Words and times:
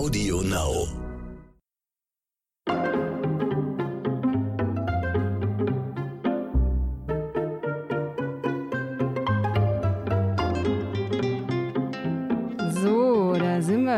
Audio 0.00 0.40
Now. 0.40 0.99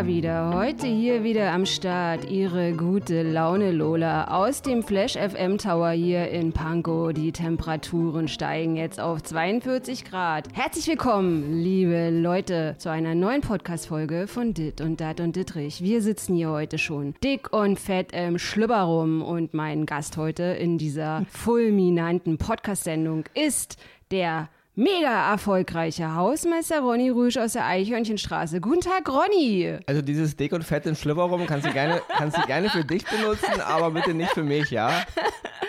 Wieder. 0.07 0.53
Heute 0.55 0.87
hier 0.87 1.23
wieder 1.23 1.53
am 1.53 1.67
Start. 1.67 2.31
Ihre 2.31 2.73
gute 2.73 3.23
Laune 3.23 3.71
Lola 3.71 4.25
aus 4.25 4.63
dem 4.63 4.83
Flash 4.83 5.13
FM 5.13 5.59
Tower 5.59 5.91
hier 5.91 6.29
in 6.31 6.53
Pankow. 6.53 7.13
Die 7.13 7.31
Temperaturen 7.31 8.27
steigen 8.27 8.77
jetzt 8.77 8.99
auf 8.99 9.23
42 9.23 10.05
Grad. 10.05 10.49
Herzlich 10.55 10.89
willkommen, 10.89 11.63
liebe 11.63 12.11
Leute, 12.11 12.75
zu 12.79 12.91
einer 12.91 13.15
neuen 13.15 13.43
Podcast-Folge 13.43 14.27
von 14.27 14.55
Dit 14.55 14.81
und 14.81 15.01
Dat 15.01 15.21
und 15.21 15.37
Dittrich. 15.37 15.83
Wir 15.83 16.03
sitzen 16.03 16.35
hier 16.35 16.51
heute 16.51 16.79
schon 16.79 17.15
dick 17.23 17.53
und 17.53 17.79
fett 17.79 18.13
im 18.13 18.39
Schlüpper 18.39 18.83
rum 18.83 19.23
und 19.23 19.55
mein 19.55 19.87
Gast 19.87 20.17
heute 20.17 20.43
in 20.43 20.79
dieser 20.79 21.25
fulminanten 21.31 22.39
Podcast-Sendung 22.39 23.25
ist 23.35 23.77
der 24.11 24.49
Mega 24.75 25.31
erfolgreicher 25.33 26.15
Hausmeister 26.15 26.81
Ronny 26.81 27.11
Rüsch 27.11 27.37
aus 27.37 27.53
der 27.53 27.67
Eichhörnchenstraße. 27.67 28.59
Guten 28.63 28.81
Tag, 28.81 29.07
Ronny. 29.07 29.77
Also 29.87 30.01
dieses 30.01 30.35
dick 30.35 30.55
und 30.55 30.65
fett 30.65 30.87
in 30.87 30.97
Schlüpper 30.97 31.25
rum 31.25 31.47
kannst 31.47 31.67
du 31.67 31.73
gerne, 31.75 32.01
kannst 32.09 32.39
du 32.39 32.47
gerne 32.47 32.71
für 32.71 32.83
dich 32.83 33.05
benutzen, 33.05 33.61
aber 33.61 33.91
bitte 33.91 34.15
nicht 34.15 34.31
für 34.33 34.43
mich, 34.43 34.71
ja? 34.71 35.05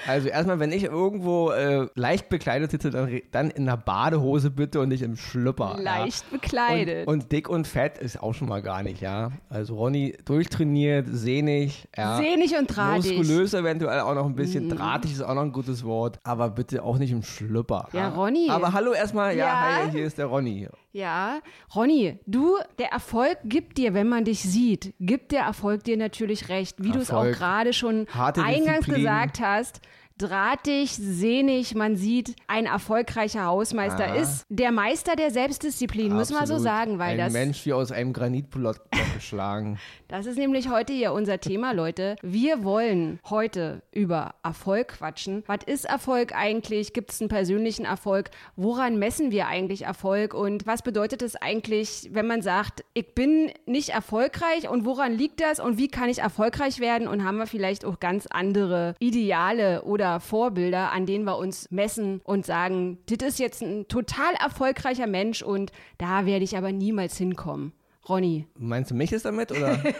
Also 0.07 0.27
erstmal, 0.27 0.59
wenn 0.59 0.71
ich 0.71 0.83
irgendwo 0.83 1.51
äh, 1.51 1.87
leicht 1.95 2.29
bekleidet 2.29 2.71
sitze, 2.71 2.89
dann, 2.89 3.21
dann 3.31 3.49
in 3.51 3.67
einer 3.67 3.77
Badehose 3.77 4.49
bitte 4.49 4.79
und 4.79 4.89
nicht 4.89 5.01
im 5.01 5.15
Schlüpper. 5.15 5.77
Leicht 5.79 6.25
ja? 6.31 6.37
bekleidet. 6.37 7.07
Und, 7.07 7.23
und, 7.23 7.31
dick 7.31 7.49
und 7.49 7.67
fett 7.67 7.97
ist 7.97 8.21
auch 8.21 8.33
schon 8.33 8.49
mal 8.49 8.61
gar 8.61 8.83
nicht, 8.83 9.01
ja. 9.01 9.31
Also 9.49 9.75
Ronny 9.75 10.15
durchtrainiert, 10.25 11.07
sehnig, 11.09 11.87
ja. 11.95 12.17
Sehnig 12.17 12.57
und 12.57 12.67
drahtig. 12.67 13.17
Muskulös 13.17 13.53
eventuell 13.53 14.01
auch 14.01 14.15
noch 14.15 14.25
ein 14.25 14.35
bisschen. 14.35 14.65
Mhm. 14.65 14.77
Drahtig 14.77 15.13
ist 15.13 15.21
auch 15.21 15.35
noch 15.35 15.43
ein 15.43 15.51
gutes 15.51 15.83
Wort, 15.83 16.19
aber 16.23 16.49
bitte 16.49 16.83
auch 16.83 16.97
nicht 16.97 17.11
im 17.11 17.23
Schlüpper. 17.23 17.87
Ja, 17.93 17.99
ja. 17.99 18.09
Ronny. 18.09 18.49
Aber 18.49 18.73
hallo 18.73 18.93
erstmal, 18.93 19.35
ja, 19.35 19.45
ja, 19.45 19.83
hi, 19.83 19.91
hier 19.91 20.05
ist 20.05 20.17
der 20.17 20.25
Ronny. 20.25 20.67
Ja, 20.95 21.39
Ronny, 21.73 22.19
du, 22.27 22.55
der 22.77 22.91
Erfolg 22.91 23.39
gibt 23.45 23.79
dir, 23.79 23.95
wenn 23.95 24.07
man 24.07 24.25
dich 24.25 24.41
sieht, 24.43 24.93
gibt 24.99 25.31
der 25.31 25.41
Erfolg 25.41 25.83
dir 25.83 25.97
natürlich 25.97 26.49
recht, 26.49 26.83
wie 26.83 26.91
du 26.91 26.99
es 26.99 27.09
auch 27.09 27.23
gerade 27.23 27.73
schon 27.73 28.05
Harte 28.13 28.43
eingangs 28.43 28.85
Disziplin. 28.85 29.01
gesagt 29.01 29.39
hast 29.39 29.81
drahtig, 30.17 30.91
sehnig, 30.91 31.75
man 31.75 31.95
sieht, 31.95 32.35
ein 32.47 32.65
erfolgreicher 32.65 33.45
Hausmeister 33.45 34.05
Aha. 34.05 34.15
ist 34.15 34.45
der 34.49 34.71
Meister 34.71 35.15
der 35.15 35.31
Selbstdisziplin, 35.31 36.13
muss 36.13 36.31
man 36.31 36.45
so 36.45 36.57
sagen, 36.57 36.99
weil 36.99 37.11
ein 37.11 37.17
das 37.17 37.33
Mensch 37.33 37.65
wie 37.65 37.73
aus 37.73 37.91
einem 37.91 38.13
Granitblock 38.13 38.79
geschlagen. 39.15 39.79
Das 40.13 40.27
ist 40.27 40.37
nämlich 40.37 40.69
heute 40.69 40.93
hier 40.93 41.11
unser 41.11 41.39
Thema, 41.39 41.71
Leute. 41.71 42.17
Wir 42.21 42.63
wollen 42.63 43.19
heute 43.31 43.81
über 43.91 44.35
Erfolg 44.43 44.89
quatschen. 44.89 45.43
Was 45.47 45.63
ist 45.65 45.85
Erfolg 45.85 46.35
eigentlich? 46.35 46.93
Gibt 46.93 47.11
es 47.11 47.19
einen 47.19 47.29
persönlichen 47.29 47.83
Erfolg? 47.83 48.29
Woran 48.55 48.99
messen 48.99 49.31
wir 49.31 49.47
eigentlich 49.47 49.85
Erfolg? 49.85 50.35
Und 50.35 50.67
was 50.67 50.83
bedeutet 50.83 51.23
es 51.23 51.35
eigentlich, 51.35 52.09
wenn 52.11 52.27
man 52.27 52.43
sagt, 52.43 52.83
ich 52.93 53.15
bin 53.15 53.51
nicht 53.65 53.89
erfolgreich 53.89 54.69
und 54.69 54.85
woran 54.85 55.13
liegt 55.13 55.41
das 55.41 55.59
und 55.59 55.79
wie 55.79 55.87
kann 55.87 56.09
ich 56.09 56.19
erfolgreich 56.19 56.79
werden? 56.79 57.07
Und 57.07 57.23
haben 57.23 57.37
wir 57.37 57.47
vielleicht 57.47 57.83
auch 57.83 57.99
ganz 57.99 58.27
andere 58.27 58.93
Ideale 58.99 59.81
oder 59.81 60.12
Vorbilder, 60.19 60.91
an 60.91 61.05
denen 61.05 61.25
wir 61.25 61.37
uns 61.37 61.69
messen 61.71 62.21
und 62.23 62.45
sagen, 62.45 62.99
das 63.07 63.29
ist 63.29 63.39
jetzt 63.39 63.61
ein 63.61 63.87
total 63.87 64.33
erfolgreicher 64.35 65.07
Mensch 65.07 65.41
und 65.41 65.71
da 65.97 66.25
werde 66.25 66.43
ich 66.43 66.57
aber 66.57 66.71
niemals 66.71 67.17
hinkommen. 67.17 67.73
Ronny. 68.07 68.47
Meinst 68.57 68.91
du 68.91 68.95
mich 68.95 69.13
ist 69.13 69.25
damit 69.25 69.51
oder? 69.51 69.81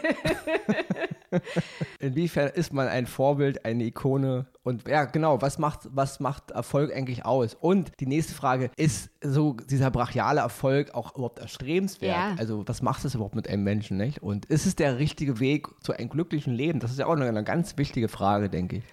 Inwiefern 2.00 2.50
ist 2.54 2.72
man 2.72 2.86
ein 2.88 3.06
Vorbild, 3.06 3.64
eine 3.64 3.84
Ikone? 3.84 4.46
Und 4.62 4.86
ja, 4.86 5.04
genau, 5.06 5.40
was 5.40 5.58
macht, 5.58 5.88
was 5.90 6.20
macht 6.20 6.50
Erfolg 6.50 6.94
eigentlich 6.94 7.24
aus? 7.24 7.56
Und 7.58 7.92
die 8.00 8.06
nächste 8.06 8.34
Frage, 8.34 8.70
ist 8.76 9.10
so 9.22 9.54
dieser 9.54 9.90
brachiale 9.90 10.40
Erfolg 10.40 10.94
auch 10.94 11.14
überhaupt 11.14 11.38
erstrebenswert? 11.38 12.14
Ja. 12.14 12.34
Also, 12.38 12.62
was 12.66 12.82
macht 12.82 13.04
es 13.04 13.14
überhaupt 13.14 13.34
mit 13.34 13.48
einem 13.48 13.64
Menschen, 13.64 13.96
nicht? 13.96 14.22
Und 14.22 14.46
ist 14.46 14.66
es 14.66 14.76
der 14.76 14.98
richtige 14.98 15.40
Weg 15.40 15.68
zu 15.80 15.92
einem 15.92 16.10
glücklichen 16.10 16.54
Leben? 16.54 16.80
Das 16.80 16.90
ist 16.90 16.98
ja 16.98 17.06
auch 17.06 17.12
eine, 17.16 17.26
eine 17.26 17.44
ganz 17.44 17.76
wichtige 17.78 18.08
Frage, 18.08 18.50
denke 18.50 18.76
ich. 18.76 18.84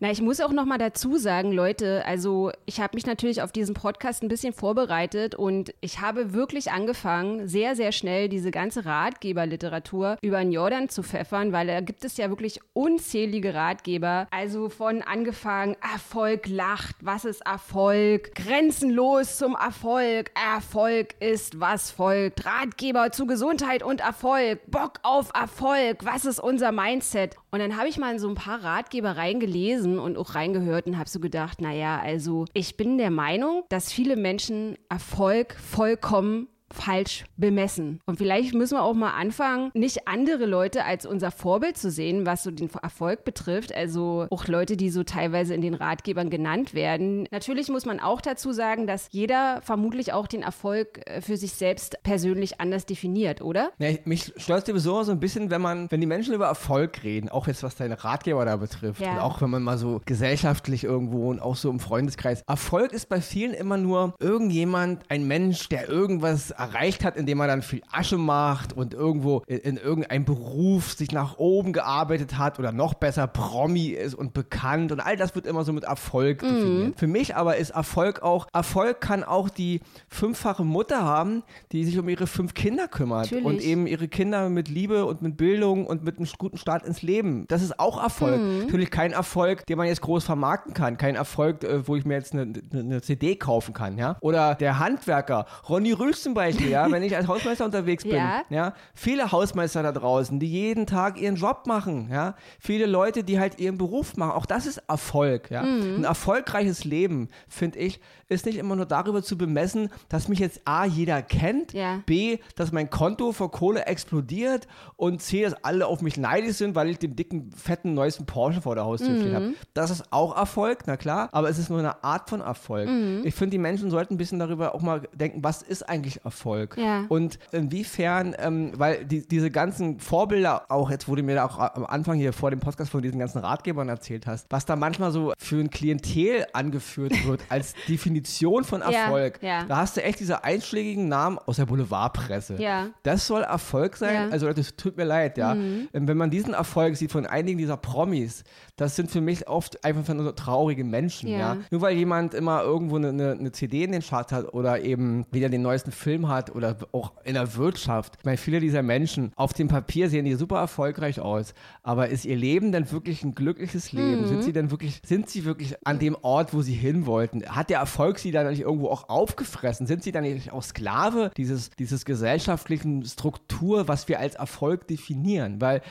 Na, 0.00 0.12
ich 0.12 0.22
muss 0.22 0.40
auch 0.40 0.52
noch 0.52 0.64
mal 0.64 0.78
dazu 0.78 1.16
sagen, 1.16 1.50
Leute, 1.50 2.04
also 2.06 2.52
ich 2.66 2.80
habe 2.80 2.94
mich 2.94 3.04
natürlich 3.04 3.42
auf 3.42 3.50
diesen 3.50 3.74
Podcast 3.74 4.22
ein 4.22 4.28
bisschen 4.28 4.52
vorbereitet 4.52 5.34
und 5.34 5.74
ich 5.80 6.00
habe 6.00 6.32
wirklich 6.32 6.70
angefangen, 6.70 7.48
sehr, 7.48 7.74
sehr 7.74 7.90
schnell 7.90 8.28
diese 8.28 8.52
ganze 8.52 8.84
Ratgeberliteratur 8.84 10.16
über 10.22 10.38
den 10.38 10.52
Jordan 10.52 10.88
zu 10.88 11.02
pfeffern, 11.02 11.52
weil 11.52 11.66
da 11.66 11.80
gibt 11.80 12.04
es 12.04 12.16
ja 12.16 12.28
wirklich 12.28 12.60
unzählige 12.74 13.54
Ratgeber. 13.54 14.28
Also 14.30 14.68
von 14.68 15.02
angefangen, 15.02 15.74
Erfolg 15.82 16.46
lacht, 16.46 16.94
was 17.00 17.24
ist 17.24 17.44
Erfolg? 17.44 18.36
Grenzenlos 18.36 19.36
zum 19.36 19.56
Erfolg, 19.56 20.30
Erfolg 20.54 21.16
ist 21.18 21.58
was 21.58 21.90
folgt. 21.90 22.46
Ratgeber 22.46 23.10
zu 23.10 23.26
Gesundheit 23.26 23.82
und 23.82 24.00
Erfolg, 24.00 24.60
Bock 24.70 25.00
auf 25.02 25.32
Erfolg, 25.34 26.04
was 26.04 26.24
ist 26.24 26.38
unser 26.38 26.70
Mindset? 26.70 27.34
Und 27.50 27.58
dann 27.58 27.76
habe 27.76 27.88
ich 27.88 27.98
mal 27.98 28.12
in 28.12 28.18
so 28.20 28.28
ein 28.28 28.34
paar 28.34 28.62
Ratgeber 28.62 29.16
reingelesen 29.16 29.87
und 29.96 30.18
auch 30.18 30.34
reingehört 30.34 30.86
und 30.86 30.98
habe 30.98 31.08
so 31.08 31.20
gedacht, 31.20 31.60
naja, 31.60 32.00
also 32.02 32.46
ich 32.52 32.76
bin 32.76 32.98
der 32.98 33.10
Meinung, 33.10 33.62
dass 33.68 33.92
viele 33.92 34.16
Menschen 34.16 34.76
Erfolg 34.88 35.54
vollkommen 35.54 36.48
falsch 36.72 37.24
bemessen. 37.36 38.00
Und 38.06 38.18
vielleicht 38.18 38.54
müssen 38.54 38.76
wir 38.76 38.82
auch 38.82 38.94
mal 38.94 39.12
anfangen, 39.12 39.70
nicht 39.74 40.06
andere 40.06 40.46
Leute 40.46 40.84
als 40.84 41.06
unser 41.06 41.30
Vorbild 41.30 41.76
zu 41.76 41.90
sehen, 41.90 42.26
was 42.26 42.42
so 42.42 42.50
den 42.50 42.70
Erfolg 42.82 43.24
betrifft. 43.24 43.74
Also 43.74 44.26
auch 44.30 44.46
Leute, 44.46 44.76
die 44.76 44.90
so 44.90 45.02
teilweise 45.02 45.54
in 45.54 45.62
den 45.62 45.74
Ratgebern 45.74 46.30
genannt 46.30 46.74
werden. 46.74 47.26
Natürlich 47.30 47.68
muss 47.68 47.86
man 47.86 48.00
auch 48.00 48.20
dazu 48.20 48.52
sagen, 48.52 48.86
dass 48.86 49.08
jeder 49.10 49.60
vermutlich 49.62 50.12
auch 50.12 50.26
den 50.26 50.42
Erfolg 50.42 51.00
äh, 51.06 51.20
für 51.20 51.36
sich 51.36 51.52
selbst 51.52 52.02
persönlich 52.02 52.60
anders 52.60 52.86
definiert, 52.86 53.40
oder? 53.40 53.70
Ja, 53.78 53.90
mich 54.04 54.32
stört 54.36 54.66
sowieso 54.66 55.02
so 55.02 55.12
ein 55.12 55.20
bisschen, 55.20 55.50
wenn 55.50 55.62
man, 55.62 55.90
wenn 55.90 56.00
die 56.00 56.06
Menschen 56.06 56.34
über 56.34 56.46
Erfolg 56.46 57.02
reden, 57.02 57.28
auch 57.28 57.46
jetzt 57.46 57.62
was 57.62 57.76
deine 57.76 58.02
Ratgeber 58.04 58.44
da 58.44 58.56
betrifft. 58.56 59.00
Ja. 59.00 59.12
Und 59.12 59.18
auch 59.20 59.40
wenn 59.40 59.50
man 59.50 59.62
mal 59.62 59.78
so 59.78 60.00
gesellschaftlich 60.04 60.84
irgendwo 60.84 61.30
und 61.30 61.40
auch 61.40 61.56
so 61.56 61.70
im 61.70 61.80
Freundeskreis. 61.80 62.42
Erfolg 62.46 62.92
ist 62.92 63.08
bei 63.08 63.20
vielen 63.20 63.54
immer 63.54 63.76
nur 63.76 64.14
irgendjemand, 64.18 65.02
ein 65.08 65.26
Mensch, 65.26 65.68
der 65.68 65.88
irgendwas 65.88 66.52
erreicht 66.58 67.04
hat, 67.04 67.16
indem 67.16 67.40
er 67.40 67.46
dann 67.46 67.62
viel 67.62 67.82
Asche 67.92 68.18
macht 68.18 68.72
und 68.72 68.94
irgendwo 68.94 69.42
in, 69.46 69.58
in 69.58 69.76
irgendeinem 69.76 70.24
Beruf 70.24 70.92
sich 70.92 71.12
nach 71.12 71.38
oben 71.38 71.72
gearbeitet 71.72 72.38
hat 72.38 72.58
oder 72.58 72.72
noch 72.72 72.94
besser 72.94 73.26
Promi 73.26 73.88
ist 73.88 74.14
und 74.14 74.32
bekannt 74.34 74.92
und 74.92 75.00
all 75.00 75.16
das 75.16 75.34
wird 75.34 75.46
immer 75.46 75.64
so 75.64 75.72
mit 75.72 75.84
Erfolg 75.84 76.42
Mhm. 76.42 76.46
definiert. 76.48 76.98
Für 76.98 77.06
mich 77.06 77.36
aber 77.36 77.56
ist 77.56 77.70
Erfolg 77.70 78.22
auch, 78.22 78.46
Erfolg 78.52 79.00
kann 79.00 79.24
auch 79.24 79.48
die 79.48 79.80
fünffache 80.08 80.64
Mutter 80.64 81.02
haben, 81.02 81.42
die 81.72 81.84
sich 81.84 81.98
um 81.98 82.08
ihre 82.08 82.26
fünf 82.26 82.54
Kinder 82.54 82.88
kümmert 82.88 83.26
Natürlich. 83.26 83.44
und 83.44 83.60
eben 83.60 83.86
ihre 83.86 84.08
Kinder 84.08 84.48
mit 84.48 84.68
Liebe 84.68 85.04
und 85.04 85.22
mit 85.22 85.36
Bildung 85.36 85.86
und 85.86 86.04
mit 86.04 86.18
einem 86.18 86.28
guten 86.38 86.56
Start 86.58 86.84
ins 86.84 87.02
Leben. 87.02 87.46
Das 87.48 87.62
ist 87.62 87.78
auch 87.78 88.02
Erfolg. 88.02 88.40
Mhm. 88.40 88.58
Natürlich 88.60 88.90
kein 88.90 89.12
Erfolg, 89.12 89.66
den 89.66 89.78
man 89.78 89.86
jetzt 89.86 90.00
groß 90.00 90.24
vermarkten 90.24 90.74
kann. 90.74 90.96
Kein 90.96 91.14
Erfolg, 91.14 91.64
äh, 91.64 91.86
wo 91.86 91.96
ich 91.96 92.04
mir 92.04 92.14
jetzt 92.14 92.32
eine, 92.32 92.52
eine, 92.72 93.00
CD 93.02 93.36
kaufen 93.36 93.74
kann, 93.74 93.98
ja. 93.98 94.16
Oder 94.20 94.54
der 94.54 94.78
Handwerker, 94.78 95.46
Ronny 95.68 95.94
zum 96.12 96.34
Beispiel, 96.48 96.70
ja, 96.70 96.90
wenn 96.90 97.02
ich 97.02 97.14
als 97.16 97.26
Hausmeister 97.28 97.64
unterwegs 97.64 98.04
bin, 98.04 98.16
Ja. 98.16 98.42
ja. 98.50 98.74
Viele 98.94 99.30
Hausmeister 99.32 99.82
da 99.82 99.92
draußen, 99.92 100.38
die 100.40 100.48
jeden 100.50 100.86
Tag 100.86 101.20
ihren 101.20 101.36
Job 101.36 101.64
machen, 101.66 102.08
ja. 102.12 102.34
Viele 102.58 102.86
Leute, 102.86 103.24
die 103.24 103.38
halt 103.38 103.58
ihren 103.58 103.78
Beruf 103.78 104.16
machen. 104.16 104.32
Auch 104.32 104.46
das 104.46 104.66
ist 104.66 104.78
Erfolg, 104.88 105.50
ja. 105.50 105.62
Mhm. 105.62 105.96
Ein 105.98 106.04
erfolgreiches 106.04 106.84
Leben, 106.84 107.28
finde 107.48 107.78
ich, 107.78 108.00
ist 108.30 108.44
nicht 108.44 108.58
immer 108.58 108.76
nur 108.76 108.84
darüber 108.84 109.22
zu 109.22 109.38
bemessen, 109.38 109.88
dass 110.10 110.28
mich 110.28 110.38
jetzt 110.38 110.60
A, 110.66 110.84
jeder 110.84 111.22
kennt, 111.22 111.72
Ja. 111.72 112.00
B, 112.04 112.38
dass 112.56 112.72
mein 112.72 112.90
Konto 112.90 113.32
vor 113.32 113.50
Kohle 113.50 113.86
explodiert 113.86 114.66
und 114.96 115.22
C, 115.22 115.42
dass 115.42 115.54
alle 115.64 115.86
auf 115.86 116.02
mich 116.02 116.16
neidisch 116.18 116.56
sind, 116.56 116.74
weil 116.74 116.88
ich 116.90 116.98
den 116.98 117.16
dicken, 117.16 117.50
fetten, 117.52 117.94
neuesten 117.94 118.26
Porsche 118.26 118.60
vor 118.60 118.74
der 118.74 118.84
Haustür 118.84 119.16
stehen 119.16 119.30
Mhm. 119.30 119.34
habe. 119.34 119.52
Das 119.74 119.90
ist 119.90 120.12
auch 120.12 120.36
Erfolg, 120.36 120.80
na 120.86 120.96
klar, 120.96 121.28
aber 121.32 121.48
es 121.48 121.58
ist 121.58 121.70
nur 121.70 121.78
eine 121.78 122.04
Art 122.04 122.28
von 122.28 122.40
Erfolg. 122.40 122.88
Mhm. 122.88 123.22
Ich 123.24 123.34
finde, 123.34 123.52
die 123.52 123.58
Menschen 123.58 123.90
sollten 123.90 124.14
ein 124.14 124.18
bisschen 124.18 124.38
darüber 124.38 124.74
auch 124.74 124.82
mal 124.82 125.02
denken, 125.14 125.42
was 125.42 125.62
ist 125.62 125.88
eigentlich 125.88 126.16
Erfolg? 126.24 126.37
Ja. 126.76 127.04
Und 127.08 127.38
inwiefern, 127.52 128.34
ähm, 128.38 128.72
weil 128.76 129.04
die, 129.04 129.26
diese 129.26 129.50
ganzen 129.50 130.00
Vorbilder, 130.00 130.66
auch 130.70 130.90
jetzt, 130.90 131.08
wo 131.08 131.14
du 131.14 131.22
mir 131.22 131.34
da 131.36 131.44
auch 131.46 131.58
am 131.58 131.86
Anfang 131.86 132.16
hier 132.18 132.32
vor 132.32 132.50
dem 132.50 132.60
Podcast 132.60 132.90
von 132.90 133.02
diesen 133.02 133.18
ganzen 133.18 133.38
Ratgebern 133.38 133.88
erzählt 133.88 134.26
hast, 134.26 134.46
was 134.50 134.64
da 134.66 134.76
manchmal 134.76 135.10
so 135.12 135.32
für 135.38 135.56
ein 135.60 135.70
Klientel 135.70 136.46
angeführt 136.52 137.12
wird 137.26 137.40
als 137.48 137.74
Definition 137.88 138.64
von 138.64 138.80
Ja, 138.80 139.04
Erfolg, 139.04 139.38
ja. 139.42 139.64
da 139.64 139.76
hast 139.78 139.96
du 139.96 140.02
echt 140.02 140.20
diese 140.20 140.44
einschlägigen 140.44 141.08
Namen 141.08 141.38
aus 141.46 141.56
der 141.56 141.66
Boulevardpresse. 141.66 142.56
Ja. 142.60 142.88
Das 143.02 143.26
soll 143.26 143.42
Erfolg 143.42 143.96
sein? 143.96 144.14
Ja. 144.14 144.26
Mhm. 144.26 144.32
Also 144.32 144.46
Leute, 144.46 144.60
es 144.60 144.76
tut 144.76 144.96
mir 144.96 145.04
leid, 145.04 145.38
ja. 145.38 145.52
Ähm, 145.54 145.88
Wenn 145.92 146.16
man 146.16 146.30
diesen 146.30 146.54
Erfolg 146.54 146.96
sieht 146.96 147.12
von 147.12 147.26
einigen 147.26 147.58
dieser 147.58 147.76
Promis, 147.76 148.44
das 148.76 148.96
sind 148.96 149.10
für 149.10 149.20
mich 149.20 149.48
oft 149.48 149.84
einfach 149.84 150.14
nur 150.14 150.24
so 150.24 150.32
traurige 150.32 150.84
Menschen, 150.84 151.28
Ja. 151.28 151.38
ja. 151.38 151.56
Nur 151.70 151.80
weil 151.82 151.96
jemand 151.96 152.34
immer 152.34 152.62
irgendwo 152.62 152.96
eine, 152.96 153.08
eine, 153.08 153.32
eine 153.32 153.52
CD 153.52 153.84
in 153.84 153.92
den 153.92 154.02
Chart 154.02 154.30
hat 154.32 154.52
oder 154.54 154.80
eben 154.82 155.26
wieder 155.30 155.48
den 155.48 155.62
neuesten 155.62 155.92
Film 155.92 156.27
Leben 156.28 156.34
hat 156.34 156.54
oder 156.54 156.76
auch 156.92 157.12
in 157.24 157.34
der 157.34 157.56
Wirtschaft. 157.56 158.16
Ich 158.18 158.24
meine, 158.24 158.36
viele 158.36 158.60
dieser 158.60 158.82
Menschen 158.82 159.32
auf 159.36 159.52
dem 159.52 159.68
Papier 159.68 160.08
sehen 160.08 160.24
die 160.24 160.34
super 160.34 160.58
erfolgreich 160.58 161.20
aus, 161.20 161.54
aber 161.82 162.08
ist 162.08 162.24
ihr 162.24 162.36
Leben 162.36 162.72
denn 162.72 162.90
wirklich 162.90 163.22
ein 163.24 163.34
glückliches 163.34 163.92
Leben? 163.92 164.22
Mhm. 164.22 164.28
Sind 164.28 164.44
sie 164.44 164.52
denn 164.52 164.70
wirklich, 164.70 165.00
sind 165.04 165.28
sie 165.28 165.44
wirklich 165.44 165.74
an 165.86 165.98
dem 165.98 166.16
Ort, 166.22 166.54
wo 166.54 166.62
sie 166.62 166.74
hin 166.74 167.06
wollten? 167.06 167.44
Hat 167.46 167.70
der 167.70 167.78
Erfolg 167.78 168.18
sie 168.18 168.30
dann 168.30 168.48
nicht 168.48 168.60
irgendwo 168.60 168.88
auch 168.88 169.08
aufgefressen? 169.08 169.86
Sind 169.86 170.02
sie 170.02 170.12
dann 170.12 170.22
nicht 170.22 170.52
auch 170.52 170.62
Sklave 170.62 171.30
dieses, 171.36 171.70
dieses 171.70 172.04
gesellschaftlichen 172.04 173.04
Struktur, 173.04 173.88
was 173.88 174.08
wir 174.08 174.18
als 174.18 174.34
Erfolg 174.34 174.86
definieren? 174.86 175.60
Weil 175.60 175.82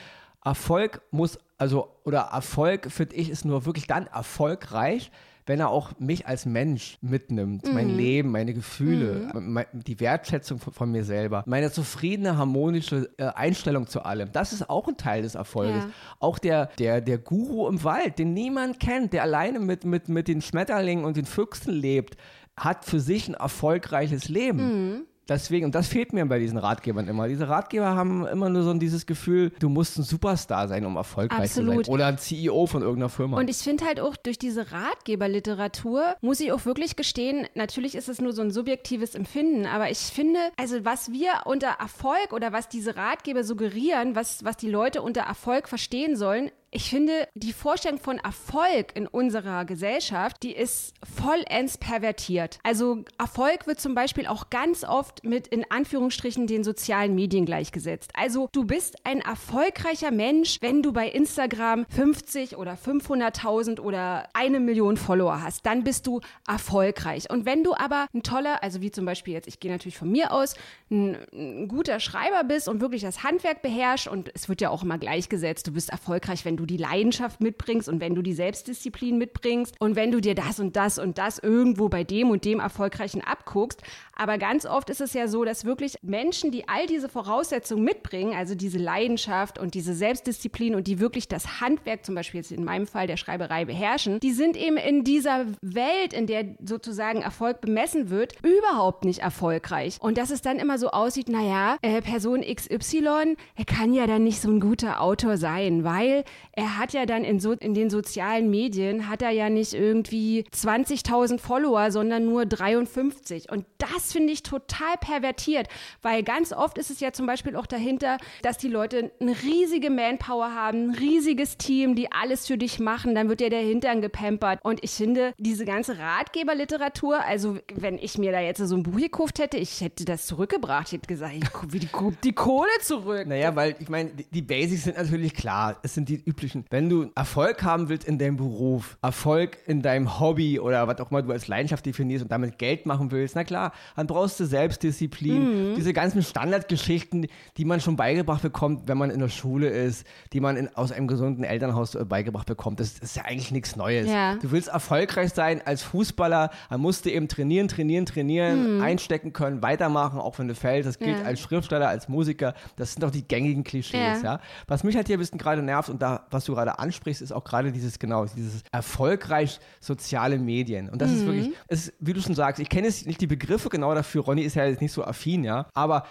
Erfolg 0.44 1.02
muss, 1.10 1.38
also, 1.58 1.88
oder 2.04 2.30
Erfolg, 2.32 2.90
finde 2.90 3.16
ich, 3.16 3.28
ist 3.28 3.44
nur 3.44 3.66
wirklich 3.66 3.86
dann 3.86 4.06
erfolgreich, 4.06 5.10
wenn 5.48 5.60
er 5.60 5.70
auch 5.70 5.98
mich 5.98 6.26
als 6.26 6.44
Mensch 6.46 6.98
mitnimmt, 7.00 7.66
mhm. 7.66 7.74
mein 7.74 7.88
Leben, 7.88 8.30
meine 8.30 8.52
Gefühle, 8.52 9.30
mhm. 9.34 9.64
die 9.72 9.98
Wertschätzung 9.98 10.58
von, 10.58 10.72
von, 10.72 10.92
mir 10.92 11.04
selber, 11.04 11.42
meine 11.46 11.72
zufriedene, 11.72 12.36
harmonische 12.36 13.08
äh, 13.16 13.24
Einstellung 13.24 13.86
zu 13.86 14.02
allem. 14.02 14.30
Das 14.32 14.52
ist 14.52 14.68
auch 14.68 14.86
ein 14.86 14.98
Teil 14.98 15.22
des 15.22 15.34
Erfolges. 15.34 15.84
Ja. 15.84 15.90
Auch 16.20 16.38
der, 16.38 16.66
der, 16.78 17.00
der 17.00 17.18
Guru 17.18 17.66
im 17.66 17.82
Wald, 17.82 18.18
den 18.18 18.34
niemand 18.34 18.78
kennt, 18.78 19.14
der 19.14 19.22
alleine 19.22 19.58
mit, 19.58 19.84
mit, 19.84 20.08
mit 20.08 20.28
den 20.28 20.42
Schmetterlingen 20.42 21.04
und 21.04 21.16
den 21.16 21.24
Füchsen 21.24 21.72
lebt, 21.72 22.16
hat 22.56 22.84
für 22.84 23.00
sich 23.00 23.28
ein 23.28 23.34
erfolgreiches 23.34 24.28
Leben. 24.28 24.58
Mhm. 24.58 25.06
Deswegen, 25.28 25.66
und 25.66 25.74
das 25.74 25.88
fehlt 25.88 26.12
mir 26.12 26.24
bei 26.26 26.38
diesen 26.38 26.58
Ratgebern 26.58 27.06
immer. 27.06 27.28
Diese 27.28 27.48
Ratgeber 27.48 27.94
haben 27.94 28.26
immer 28.26 28.48
nur 28.48 28.62
so 28.62 28.72
dieses 28.74 29.04
Gefühl, 29.06 29.52
du 29.58 29.68
musst 29.68 29.98
ein 29.98 30.02
Superstar 30.02 30.68
sein, 30.68 30.86
um 30.86 30.96
erfolgreich 30.96 31.50
Absolut. 31.50 31.84
zu 31.84 31.84
sein. 31.84 31.94
Oder 31.94 32.06
ein 32.06 32.18
CEO 32.18 32.66
von 32.66 32.82
irgendeiner 32.82 33.10
Firma. 33.10 33.38
Und 33.38 33.50
ich 33.50 33.58
finde 33.58 33.84
halt 33.84 34.00
auch 34.00 34.16
durch 34.16 34.38
diese 34.38 34.72
Ratgeberliteratur, 34.72 36.16
muss 36.20 36.40
ich 36.40 36.52
auch 36.52 36.64
wirklich 36.64 36.96
gestehen, 36.96 37.46
natürlich 37.54 37.94
ist 37.94 38.08
es 38.08 38.20
nur 38.20 38.32
so 38.32 38.42
ein 38.42 38.50
subjektives 38.50 39.14
Empfinden, 39.14 39.66
aber 39.66 39.90
ich 39.90 39.98
finde, 39.98 40.38
also 40.56 40.84
was 40.84 41.12
wir 41.12 41.30
unter 41.44 41.68
Erfolg 41.80 42.32
oder 42.32 42.52
was 42.52 42.68
diese 42.68 42.96
Ratgeber 42.96 43.44
suggerieren, 43.44 44.14
was, 44.14 44.44
was 44.44 44.56
die 44.56 44.70
Leute 44.70 45.02
unter 45.02 45.22
Erfolg 45.22 45.68
verstehen 45.68 46.16
sollen, 46.16 46.50
ich 46.70 46.90
finde, 46.90 47.28
die 47.34 47.54
Vorstellung 47.54 47.98
von 47.98 48.18
Erfolg 48.18 48.94
in 48.94 49.06
unserer 49.06 49.64
Gesellschaft, 49.64 50.42
die 50.42 50.52
ist 50.52 50.92
vollends 51.02 51.78
pervertiert. 51.78 52.58
Also 52.62 53.04
Erfolg 53.18 53.66
wird 53.66 53.80
zum 53.80 53.94
Beispiel 53.94 54.26
auch 54.26 54.50
ganz 54.50 54.84
oft 54.84 55.24
mit 55.24 55.48
in 55.48 55.64
Anführungsstrichen 55.70 56.46
den 56.46 56.64
sozialen 56.64 57.14
Medien 57.14 57.46
gleichgesetzt. 57.46 58.12
Also 58.14 58.50
du 58.52 58.66
bist 58.66 59.06
ein 59.06 59.20
erfolgreicher 59.20 60.10
Mensch, 60.10 60.58
wenn 60.60 60.82
du 60.82 60.92
bei 60.92 61.08
Instagram 61.08 61.86
50 61.88 62.58
oder 62.58 62.74
500.000 62.74 63.80
oder 63.80 64.28
eine 64.34 64.60
Million 64.60 64.98
Follower 64.98 65.40
hast. 65.42 65.64
Dann 65.64 65.84
bist 65.84 66.06
du 66.06 66.20
erfolgreich. 66.46 67.30
Und 67.30 67.46
wenn 67.46 67.64
du 67.64 67.74
aber 67.74 68.08
ein 68.12 68.22
toller, 68.22 68.62
also 68.62 68.82
wie 68.82 68.90
zum 68.90 69.06
Beispiel 69.06 69.32
jetzt, 69.32 69.48
ich 69.48 69.58
gehe 69.58 69.70
natürlich 69.70 69.96
von 69.96 70.10
mir 70.10 70.32
aus, 70.32 70.54
ein, 70.90 71.16
ein 71.32 71.68
guter 71.68 71.98
Schreiber 71.98 72.44
bist 72.44 72.68
und 72.68 72.82
wirklich 72.82 73.00
das 73.00 73.22
Handwerk 73.24 73.62
beherrschst 73.62 74.08
und 74.08 74.30
es 74.34 74.50
wird 74.50 74.60
ja 74.60 74.68
auch 74.68 74.82
immer 74.82 74.98
gleichgesetzt, 74.98 75.66
du 75.66 75.72
bist 75.72 75.88
erfolgreich, 75.88 76.44
wenn 76.44 76.57
du 76.58 76.66
die 76.66 76.76
Leidenschaft 76.76 77.40
mitbringst 77.40 77.88
und 77.88 78.00
wenn 78.00 78.14
du 78.14 78.22
die 78.22 78.32
Selbstdisziplin 78.32 79.18
mitbringst 79.18 79.74
und 79.78 79.96
wenn 79.96 80.10
du 80.10 80.20
dir 80.20 80.34
das 80.34 80.60
und 80.60 80.76
das 80.76 80.98
und 80.98 81.18
das 81.18 81.38
irgendwo 81.38 81.88
bei 81.88 82.04
dem 82.04 82.30
und 82.30 82.44
dem 82.44 82.60
Erfolgreichen 82.60 83.22
abguckst. 83.22 83.82
Aber 84.14 84.36
ganz 84.36 84.66
oft 84.66 84.90
ist 84.90 85.00
es 85.00 85.14
ja 85.14 85.28
so, 85.28 85.44
dass 85.44 85.64
wirklich 85.64 85.94
Menschen, 86.02 86.50
die 86.50 86.68
all 86.68 86.86
diese 86.86 87.08
Voraussetzungen 87.08 87.84
mitbringen, 87.84 88.34
also 88.34 88.56
diese 88.56 88.78
Leidenschaft 88.78 89.58
und 89.58 89.74
diese 89.74 89.94
Selbstdisziplin 89.94 90.74
und 90.74 90.88
die 90.88 90.98
wirklich 90.98 91.28
das 91.28 91.60
Handwerk, 91.60 92.04
zum 92.04 92.16
Beispiel 92.16 92.40
jetzt 92.40 92.50
in 92.50 92.64
meinem 92.64 92.86
Fall 92.86 93.06
der 93.06 93.16
Schreiberei 93.16 93.64
beherrschen, 93.64 94.18
die 94.20 94.32
sind 94.32 94.56
eben 94.56 94.76
in 94.76 95.04
dieser 95.04 95.46
Welt, 95.62 96.12
in 96.12 96.26
der 96.26 96.56
sozusagen 96.64 97.22
Erfolg 97.22 97.60
bemessen 97.60 98.10
wird, 98.10 98.34
überhaupt 98.42 99.04
nicht 99.04 99.20
erfolgreich. 99.20 99.98
Und 100.00 100.18
dass 100.18 100.30
es 100.30 100.42
dann 100.42 100.58
immer 100.58 100.78
so 100.78 100.90
aussieht, 100.90 101.28
naja, 101.28 101.76
äh, 101.82 102.02
Person 102.02 102.42
XY, 102.42 103.36
er 103.54 103.64
kann 103.64 103.92
ja 103.92 104.06
dann 104.06 104.24
nicht 104.24 104.40
so 104.40 104.50
ein 104.50 104.60
guter 104.60 105.00
Autor 105.00 105.36
sein, 105.36 105.84
weil 105.84 106.24
er 106.58 106.76
hat 106.76 106.92
ja 106.92 107.06
dann 107.06 107.22
in, 107.22 107.38
so, 107.38 107.52
in 107.52 107.72
den 107.72 107.88
sozialen 107.88 108.50
Medien, 108.50 109.08
hat 109.08 109.22
er 109.22 109.30
ja 109.30 109.48
nicht 109.48 109.74
irgendwie 109.74 110.44
20.000 110.52 111.38
Follower, 111.38 111.92
sondern 111.92 112.24
nur 112.24 112.46
53. 112.46 113.48
Und 113.52 113.64
das 113.78 114.12
finde 114.12 114.32
ich 114.32 114.42
total 114.42 114.96
pervertiert, 115.00 115.68
weil 116.02 116.24
ganz 116.24 116.52
oft 116.52 116.76
ist 116.76 116.90
es 116.90 116.98
ja 116.98 117.12
zum 117.12 117.26
Beispiel 117.26 117.54
auch 117.54 117.66
dahinter, 117.66 118.16
dass 118.42 118.58
die 118.58 118.66
Leute 118.66 119.12
eine 119.20 119.40
riesige 119.40 119.88
Manpower 119.88 120.52
haben, 120.52 120.90
ein 120.90 120.94
riesiges 120.96 121.58
Team, 121.58 121.94
die 121.94 122.10
alles 122.10 122.48
für 122.48 122.58
dich 122.58 122.80
machen, 122.80 123.14
dann 123.14 123.28
wird 123.28 123.40
ja 123.40 123.50
der 123.50 123.62
Hintern 123.62 124.00
gepampert. 124.00 124.58
Und 124.64 124.82
ich 124.82 124.90
finde, 124.90 125.34
diese 125.38 125.64
ganze 125.64 125.96
Ratgeberliteratur, 125.98 127.24
also 127.24 127.58
wenn 127.72 127.98
ich 127.98 128.18
mir 128.18 128.32
da 128.32 128.40
jetzt 128.40 128.58
so 128.58 128.74
ein 128.74 128.82
Buch 128.82 128.98
gekauft 128.98 129.38
hätte, 129.38 129.58
ich 129.58 129.80
hätte 129.80 130.04
das 130.04 130.26
zurückgebracht. 130.26 130.88
Ich 130.88 130.94
hätte 130.94 131.06
gesagt, 131.06 131.34
ich 131.36 131.72
wie 131.72 131.78
die, 131.78 131.88
die 132.24 132.32
Kohle 132.32 132.68
zurück. 132.82 133.28
Naja, 133.28 133.54
weil 133.54 133.76
ich 133.78 133.88
meine, 133.88 134.10
die 134.10 134.42
Basics 134.42 134.84
sind 134.84 134.96
natürlich 134.96 135.34
klar. 135.34 135.78
Es 135.84 135.94
sind 135.94 136.08
die 136.08 136.16
üblichen 136.16 136.47
üblichen. 136.48 136.64
Wenn 136.70 136.88
du 136.88 137.10
Erfolg 137.14 137.62
haben 137.62 137.88
willst 137.88 138.06
in 138.06 138.18
deinem 138.18 138.36
Beruf, 138.36 138.98
Erfolg 139.02 139.58
in 139.66 139.82
deinem 139.82 140.20
Hobby 140.20 140.58
oder 140.58 140.86
was 140.88 141.00
auch 141.00 141.10
immer 141.10 141.22
du 141.22 141.32
als 141.32 141.48
Leidenschaft 141.48 141.86
definierst 141.86 142.24
und 142.24 142.32
damit 142.32 142.58
Geld 142.58 142.86
machen 142.86 143.10
willst, 143.10 143.36
na 143.36 143.44
klar, 143.44 143.72
dann 143.96 144.06
brauchst 144.06 144.40
du 144.40 144.46
Selbstdisziplin. 144.46 145.72
Mhm. 145.72 145.74
Diese 145.76 145.92
ganzen 145.92 146.22
Standardgeschichten, 146.22 147.26
die 147.56 147.64
man 147.64 147.80
schon 147.80 147.96
beigebracht 147.96 148.42
bekommt, 148.42 148.88
wenn 148.88 148.98
man 148.98 149.10
in 149.10 149.20
der 149.20 149.28
Schule 149.28 149.68
ist, 149.68 150.06
die 150.32 150.40
man 150.40 150.56
in, 150.56 150.74
aus 150.74 150.92
einem 150.92 151.06
gesunden 151.06 151.44
Elternhaus 151.44 151.94
äh, 151.94 152.04
beigebracht 152.04 152.46
bekommt, 152.46 152.80
das, 152.80 152.94
das 152.94 153.10
ist 153.10 153.16
ja 153.16 153.24
eigentlich 153.24 153.50
nichts 153.50 153.76
Neues. 153.76 154.08
Ja. 154.08 154.36
Du 154.36 154.50
willst 154.50 154.68
erfolgreich 154.68 155.32
sein 155.32 155.62
als 155.64 155.82
Fußballer, 155.82 156.50
dann 156.70 156.80
musst 156.80 157.04
du 157.04 157.10
eben 157.10 157.28
trainieren, 157.28 157.68
trainieren, 157.68 158.06
trainieren, 158.06 158.76
mhm. 158.76 158.82
einstecken 158.82 159.32
können, 159.32 159.62
weitermachen, 159.62 160.20
auch 160.20 160.38
wenn 160.38 160.48
du 160.48 160.54
fällst. 160.54 160.88
Das 160.88 160.98
gilt 160.98 161.18
ja. 161.18 161.24
als 161.24 161.40
Schriftsteller, 161.40 161.88
als 161.88 162.08
Musiker. 162.08 162.54
Das 162.76 162.92
sind 162.92 163.02
doch 163.02 163.10
die 163.10 163.26
gängigen 163.26 163.64
Klischees, 163.64 164.22
ja. 164.22 164.34
ja? 164.34 164.40
Was 164.66 164.84
mich 164.84 164.96
halt 164.96 165.06
hier 165.06 165.16
ein 165.16 165.20
bisschen 165.20 165.38
gerade 165.38 165.62
nervt 165.62 165.88
und 165.88 166.00
da 166.02 166.26
was 166.30 166.44
du 166.44 166.54
gerade 166.54 166.78
ansprichst, 166.78 167.22
ist 167.22 167.32
auch 167.32 167.44
gerade 167.44 167.72
dieses, 167.72 167.98
genau, 167.98 168.24
dieses 168.26 168.62
erfolgreich 168.72 169.60
soziale 169.80 170.38
Medien. 170.38 170.88
Und 170.88 171.02
das 171.02 171.10
mhm. 171.10 171.16
ist 171.16 171.26
wirklich, 171.26 171.50
ist, 171.68 171.92
wie 172.00 172.12
du 172.12 172.20
schon 172.20 172.34
sagst, 172.34 172.60
ich 172.60 172.68
kenne 172.68 172.86
jetzt 172.86 173.06
nicht 173.06 173.20
die 173.20 173.26
Begriffe 173.26 173.68
genau 173.68 173.94
dafür, 173.94 174.22
Ronny 174.22 174.42
ist 174.42 174.56
ja 174.56 174.66
jetzt 174.66 174.80
nicht 174.80 174.92
so 174.92 175.04
affin, 175.04 175.44
ja, 175.44 175.66
aber 175.74 176.04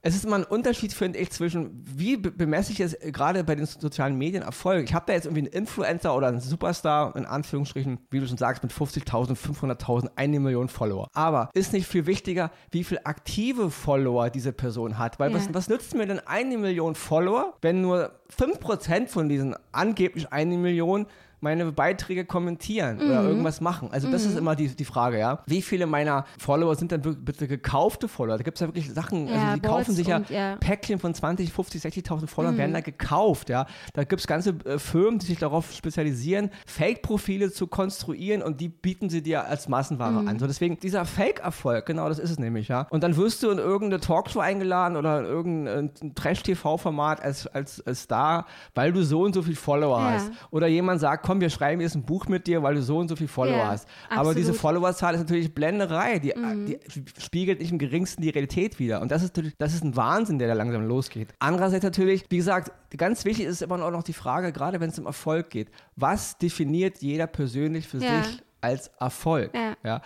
es 0.00 0.14
ist 0.14 0.24
immer 0.24 0.36
ein 0.36 0.44
Unterschied, 0.44 0.92
finde 0.92 1.18
ich, 1.18 1.30
zwischen, 1.30 1.82
wie 1.84 2.16
bemesse 2.16 2.70
ich 2.72 2.80
es 2.80 2.96
gerade 3.00 3.42
bei 3.42 3.56
den 3.56 3.66
sozialen 3.66 4.16
Medien 4.16 4.42
Erfolg. 4.42 4.84
Ich 4.84 4.94
habe 4.94 5.06
da 5.06 5.12
jetzt 5.12 5.24
irgendwie 5.24 5.40
einen 5.40 5.52
Influencer 5.52 6.16
oder 6.16 6.28
einen 6.28 6.40
Superstar, 6.40 7.16
in 7.16 7.26
Anführungsstrichen, 7.26 7.98
wie 8.10 8.20
du 8.20 8.26
schon 8.26 8.36
sagst, 8.36 8.62
mit 8.62 8.72
50.000, 8.72 9.36
500.000, 9.36 10.10
eine 10.14 10.38
Million 10.38 10.68
Follower. 10.68 11.08
Aber 11.14 11.50
ist 11.54 11.72
nicht 11.72 11.88
viel 11.88 12.06
wichtiger, 12.06 12.52
wie 12.70 12.84
viele 12.84 13.06
aktive 13.06 13.70
Follower 13.70 14.30
diese 14.30 14.52
Person 14.52 14.98
hat. 14.98 15.18
Weil 15.18 15.32
ja. 15.32 15.36
was, 15.36 15.52
was 15.52 15.68
nützt 15.68 15.94
mir 15.94 16.06
denn 16.06 16.20
eine 16.20 16.58
Million 16.58 16.94
Follower, 16.94 17.54
wenn 17.60 17.80
nur 17.80 18.12
5% 18.36 19.08
von 19.08 19.28
diesen 19.28 19.56
angeblich 19.72 20.32
eine 20.32 20.56
Million 20.56 21.06
meine 21.40 21.72
Beiträge 21.72 22.24
kommentieren 22.24 22.96
mhm. 22.96 23.02
oder 23.02 23.22
irgendwas 23.22 23.60
machen. 23.60 23.88
Also 23.92 24.10
das 24.10 24.24
mhm. 24.24 24.30
ist 24.30 24.38
immer 24.38 24.56
die, 24.56 24.68
die 24.68 24.84
Frage, 24.84 25.18
ja. 25.18 25.42
Wie 25.46 25.62
viele 25.62 25.86
meiner 25.86 26.24
Follower 26.38 26.74
sind 26.74 26.92
denn 26.92 27.00
bitte 27.00 27.46
gekaufte 27.46 28.08
Follower? 28.08 28.36
Da 28.36 28.42
gibt 28.42 28.56
es 28.56 28.60
ja 28.60 28.66
wirklich 28.66 28.92
Sachen, 28.92 29.28
also 29.28 29.34
ja, 29.34 29.42
also 29.42 29.54
die 29.54 29.60
Bots 29.60 29.72
kaufen 29.72 29.94
sich 29.94 30.06
ja, 30.06 30.22
ja, 30.28 30.56
Päckchen 30.56 30.98
von 30.98 31.14
20, 31.14 31.52
50, 31.52 31.82
60.000 31.82 32.26
Followern 32.26 32.54
mhm. 32.54 32.58
werden 32.58 32.74
da 32.74 32.80
gekauft, 32.80 33.48
ja. 33.50 33.66
Da 33.92 34.04
gibt 34.04 34.20
es 34.20 34.26
ganze 34.26 34.50
äh, 34.64 34.78
Firmen, 34.78 35.18
die 35.18 35.26
sich 35.26 35.38
darauf 35.38 35.72
spezialisieren, 35.72 36.50
Fake-Profile 36.66 37.52
zu 37.52 37.66
konstruieren 37.66 38.42
und 38.42 38.60
die 38.60 38.68
bieten 38.68 39.08
sie 39.08 39.22
dir 39.22 39.46
als 39.46 39.68
Massenware 39.68 40.22
mhm. 40.22 40.28
an. 40.28 40.38
So 40.38 40.46
deswegen 40.46 40.78
dieser 40.80 41.04
Fake-Erfolg, 41.04 41.86
genau 41.86 42.08
das 42.08 42.18
ist 42.18 42.30
es 42.30 42.38
nämlich, 42.38 42.68
ja. 42.68 42.86
Und 42.90 43.02
dann 43.02 43.16
wirst 43.16 43.42
du 43.42 43.50
in 43.50 43.58
irgendeine 43.58 44.00
Talkshow 44.00 44.40
eingeladen 44.40 44.96
oder 44.96 45.20
in 45.20 45.24
irgendein 45.24 46.14
Trash-TV-Format 46.14 47.22
als, 47.22 47.46
als, 47.46 47.86
als 47.86 48.02
Star, 48.02 48.46
weil 48.74 48.92
du 48.92 49.02
so 49.04 49.22
und 49.22 49.34
so 49.34 49.42
viel 49.42 49.56
Follower 49.56 50.02
hast. 50.02 50.30
Oder 50.50 50.66
jemand 50.66 51.00
sagt, 51.00 51.27
komm, 51.28 51.42
wir 51.42 51.50
schreiben 51.50 51.82
jetzt 51.82 51.94
ein 51.94 52.04
Buch 52.04 52.26
mit 52.26 52.46
dir, 52.46 52.62
weil 52.62 52.74
du 52.74 52.82
so 52.82 52.96
und 52.96 53.08
so 53.08 53.14
viele 53.14 53.28
Follower 53.28 53.58
ja, 53.58 53.68
hast. 53.68 53.86
Absolut. 54.04 54.18
Aber 54.18 54.34
diese 54.34 54.54
Followerzahl 54.54 55.12
ist 55.12 55.20
natürlich 55.20 55.54
Blenderei. 55.54 56.18
Die, 56.18 56.32
mhm. 56.34 56.64
die, 56.64 56.78
spiegelt 57.20 57.60
nicht 57.60 57.70
im 57.70 57.76
geringsten 57.76 58.22
die 58.22 58.30
Realität 58.30 58.78
wieder. 58.78 59.02
Und 59.02 59.10
das 59.10 59.22
ist 59.22 59.38
das 59.58 59.74
ist 59.74 59.84
ein 59.84 59.94
Wahnsinn, 59.94 60.38
der 60.38 60.48
da 60.48 60.54
langsam 60.54 60.88
losgeht. 60.88 61.28
Andererseits 61.38 61.84
natürlich, 61.84 62.24
wie 62.30 62.38
gesagt, 62.38 62.72
ganz 62.96 63.26
wichtig 63.26 63.44
ist 63.44 63.60
immer 63.60 63.76
noch 63.76 64.02
die 64.02 64.14
Frage, 64.14 64.52
gerade 64.52 64.80
wenn 64.80 64.88
es 64.88 64.98
um 64.98 65.04
Erfolg 65.04 65.50
geht, 65.50 65.68
was 65.96 66.38
definiert 66.38 67.02
jeder 67.02 67.26
persönlich 67.26 67.86
für 67.86 67.98
ja. 67.98 68.22
sich 68.22 68.42
als 68.62 68.88
Erfolg? 68.98 69.54
Ja. 69.54 69.76
ja? 69.84 70.00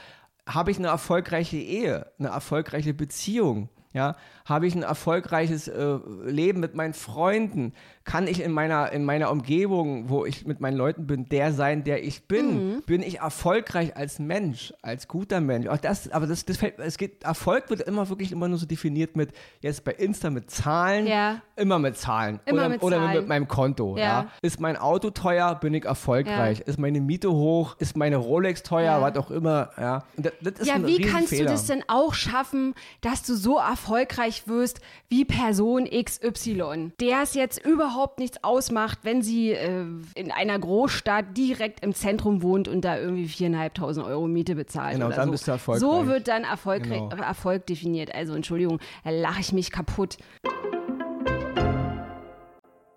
Habe 0.48 0.72
ich 0.72 0.78
eine 0.78 0.88
erfolgreiche 0.88 1.56
Ehe, 1.56 2.08
eine 2.18 2.30
erfolgreiche 2.30 2.94
Beziehung? 2.94 3.68
Ja, 3.94 4.16
habe 4.46 4.66
ich 4.66 4.74
ein 4.74 4.82
erfolgreiches 4.82 5.68
äh, 5.68 5.98
Leben 6.24 6.60
mit 6.60 6.74
meinen 6.74 6.94
Freunden? 6.94 7.74
Kann 8.04 8.26
ich 8.26 8.42
in 8.42 8.50
meiner, 8.50 8.90
in 8.92 9.04
meiner 9.04 9.30
Umgebung, 9.30 10.08
wo 10.08 10.24
ich 10.24 10.44
mit 10.46 10.60
meinen 10.60 10.76
Leuten 10.76 11.06
bin, 11.06 11.28
der 11.28 11.52
sein, 11.52 11.84
der 11.84 12.02
ich 12.02 12.26
bin? 12.26 12.74
Mhm. 12.74 12.82
Bin 12.82 13.02
ich 13.02 13.20
erfolgreich 13.20 13.96
als 13.96 14.18
Mensch, 14.18 14.74
als 14.82 15.06
guter 15.06 15.40
Mensch? 15.40 15.68
Auch 15.68 15.76
das, 15.76 16.10
aber 16.10 16.26
das, 16.26 16.44
das 16.44 16.56
fällt, 16.56 16.78
es 16.78 16.98
geht, 16.98 17.22
Erfolg 17.22 17.70
wird 17.70 17.82
immer 17.82 18.08
wirklich 18.08 18.32
immer 18.32 18.48
nur 18.48 18.58
so 18.58 18.66
definiert 18.66 19.14
mit, 19.14 19.32
jetzt 19.60 19.84
bei 19.84 19.92
Insta 19.92 20.30
mit 20.30 20.50
Zahlen, 20.50 21.06
ja. 21.06 21.42
immer 21.54 21.78
mit 21.78 21.96
Zahlen. 21.96 22.40
Immer 22.44 22.62
oder, 22.62 22.68
mit 22.70 22.82
oder 22.82 22.96
Zahlen. 22.96 23.16
mit 23.18 23.28
meinem 23.28 23.46
Konto. 23.46 23.96
Ja. 23.96 24.02
Ja. 24.02 24.30
Ist 24.42 24.60
mein 24.60 24.76
Auto 24.76 25.10
teuer, 25.10 25.54
bin 25.54 25.72
ich 25.74 25.84
erfolgreich. 25.84 26.58
Ja. 26.58 26.64
Ist 26.64 26.78
meine 26.78 27.00
Miete 27.00 27.30
hoch, 27.30 27.76
ist 27.78 27.96
meine 27.96 28.16
Rolex 28.16 28.64
teuer, 28.64 29.00
was 29.00 29.16
auch 29.16 29.30
immer. 29.30 29.70
Ja, 29.78 30.04
das, 30.16 30.32
das 30.40 30.52
ist 30.60 30.66
Ja, 30.66 30.84
wie 30.84 30.98
kannst 31.00 31.30
du 31.30 31.36
Riesenfehler. 31.36 31.50
das 31.50 31.66
denn 31.66 31.84
auch 31.86 32.14
schaffen, 32.14 32.74
dass 33.00 33.22
du 33.22 33.34
so 33.36 33.58
erfolgreich 33.58 34.48
wirst 34.48 34.80
wie 35.08 35.24
Person 35.24 35.88
XY, 35.88 36.92
der 37.00 37.22
es 37.22 37.34
jetzt 37.34 37.64
überhaupt 37.64 37.91
nichts 38.18 38.42
ausmacht, 38.44 39.00
wenn 39.02 39.22
sie 39.22 39.52
äh, 39.52 39.84
in 40.14 40.30
einer 40.32 40.58
Großstadt 40.58 41.36
direkt 41.36 41.84
im 41.84 41.94
Zentrum 41.94 42.42
wohnt 42.42 42.68
und 42.68 42.82
da 42.84 42.98
irgendwie 42.98 43.26
4.500 43.26 44.04
Euro 44.06 44.26
Miete 44.26 44.54
bezahlt 44.54 44.94
Genau, 44.94 45.10
dann 45.10 45.26
so. 45.26 45.32
bist 45.32 45.46
du 45.46 45.52
erfolgreich. 45.52 45.80
So 45.80 46.06
wird 46.06 46.28
dann 46.28 46.44
Erfolg, 46.44 46.84
Genau. 46.84 47.08
Erfolg 47.10 47.66
definiert. 47.66 48.14
Also 48.14 48.34
Entschuldigung, 48.34 48.78
da 49.04 49.10
lache 49.10 49.40
ich 49.40 49.52
mich 49.52 49.70
kaputt. 49.70 50.18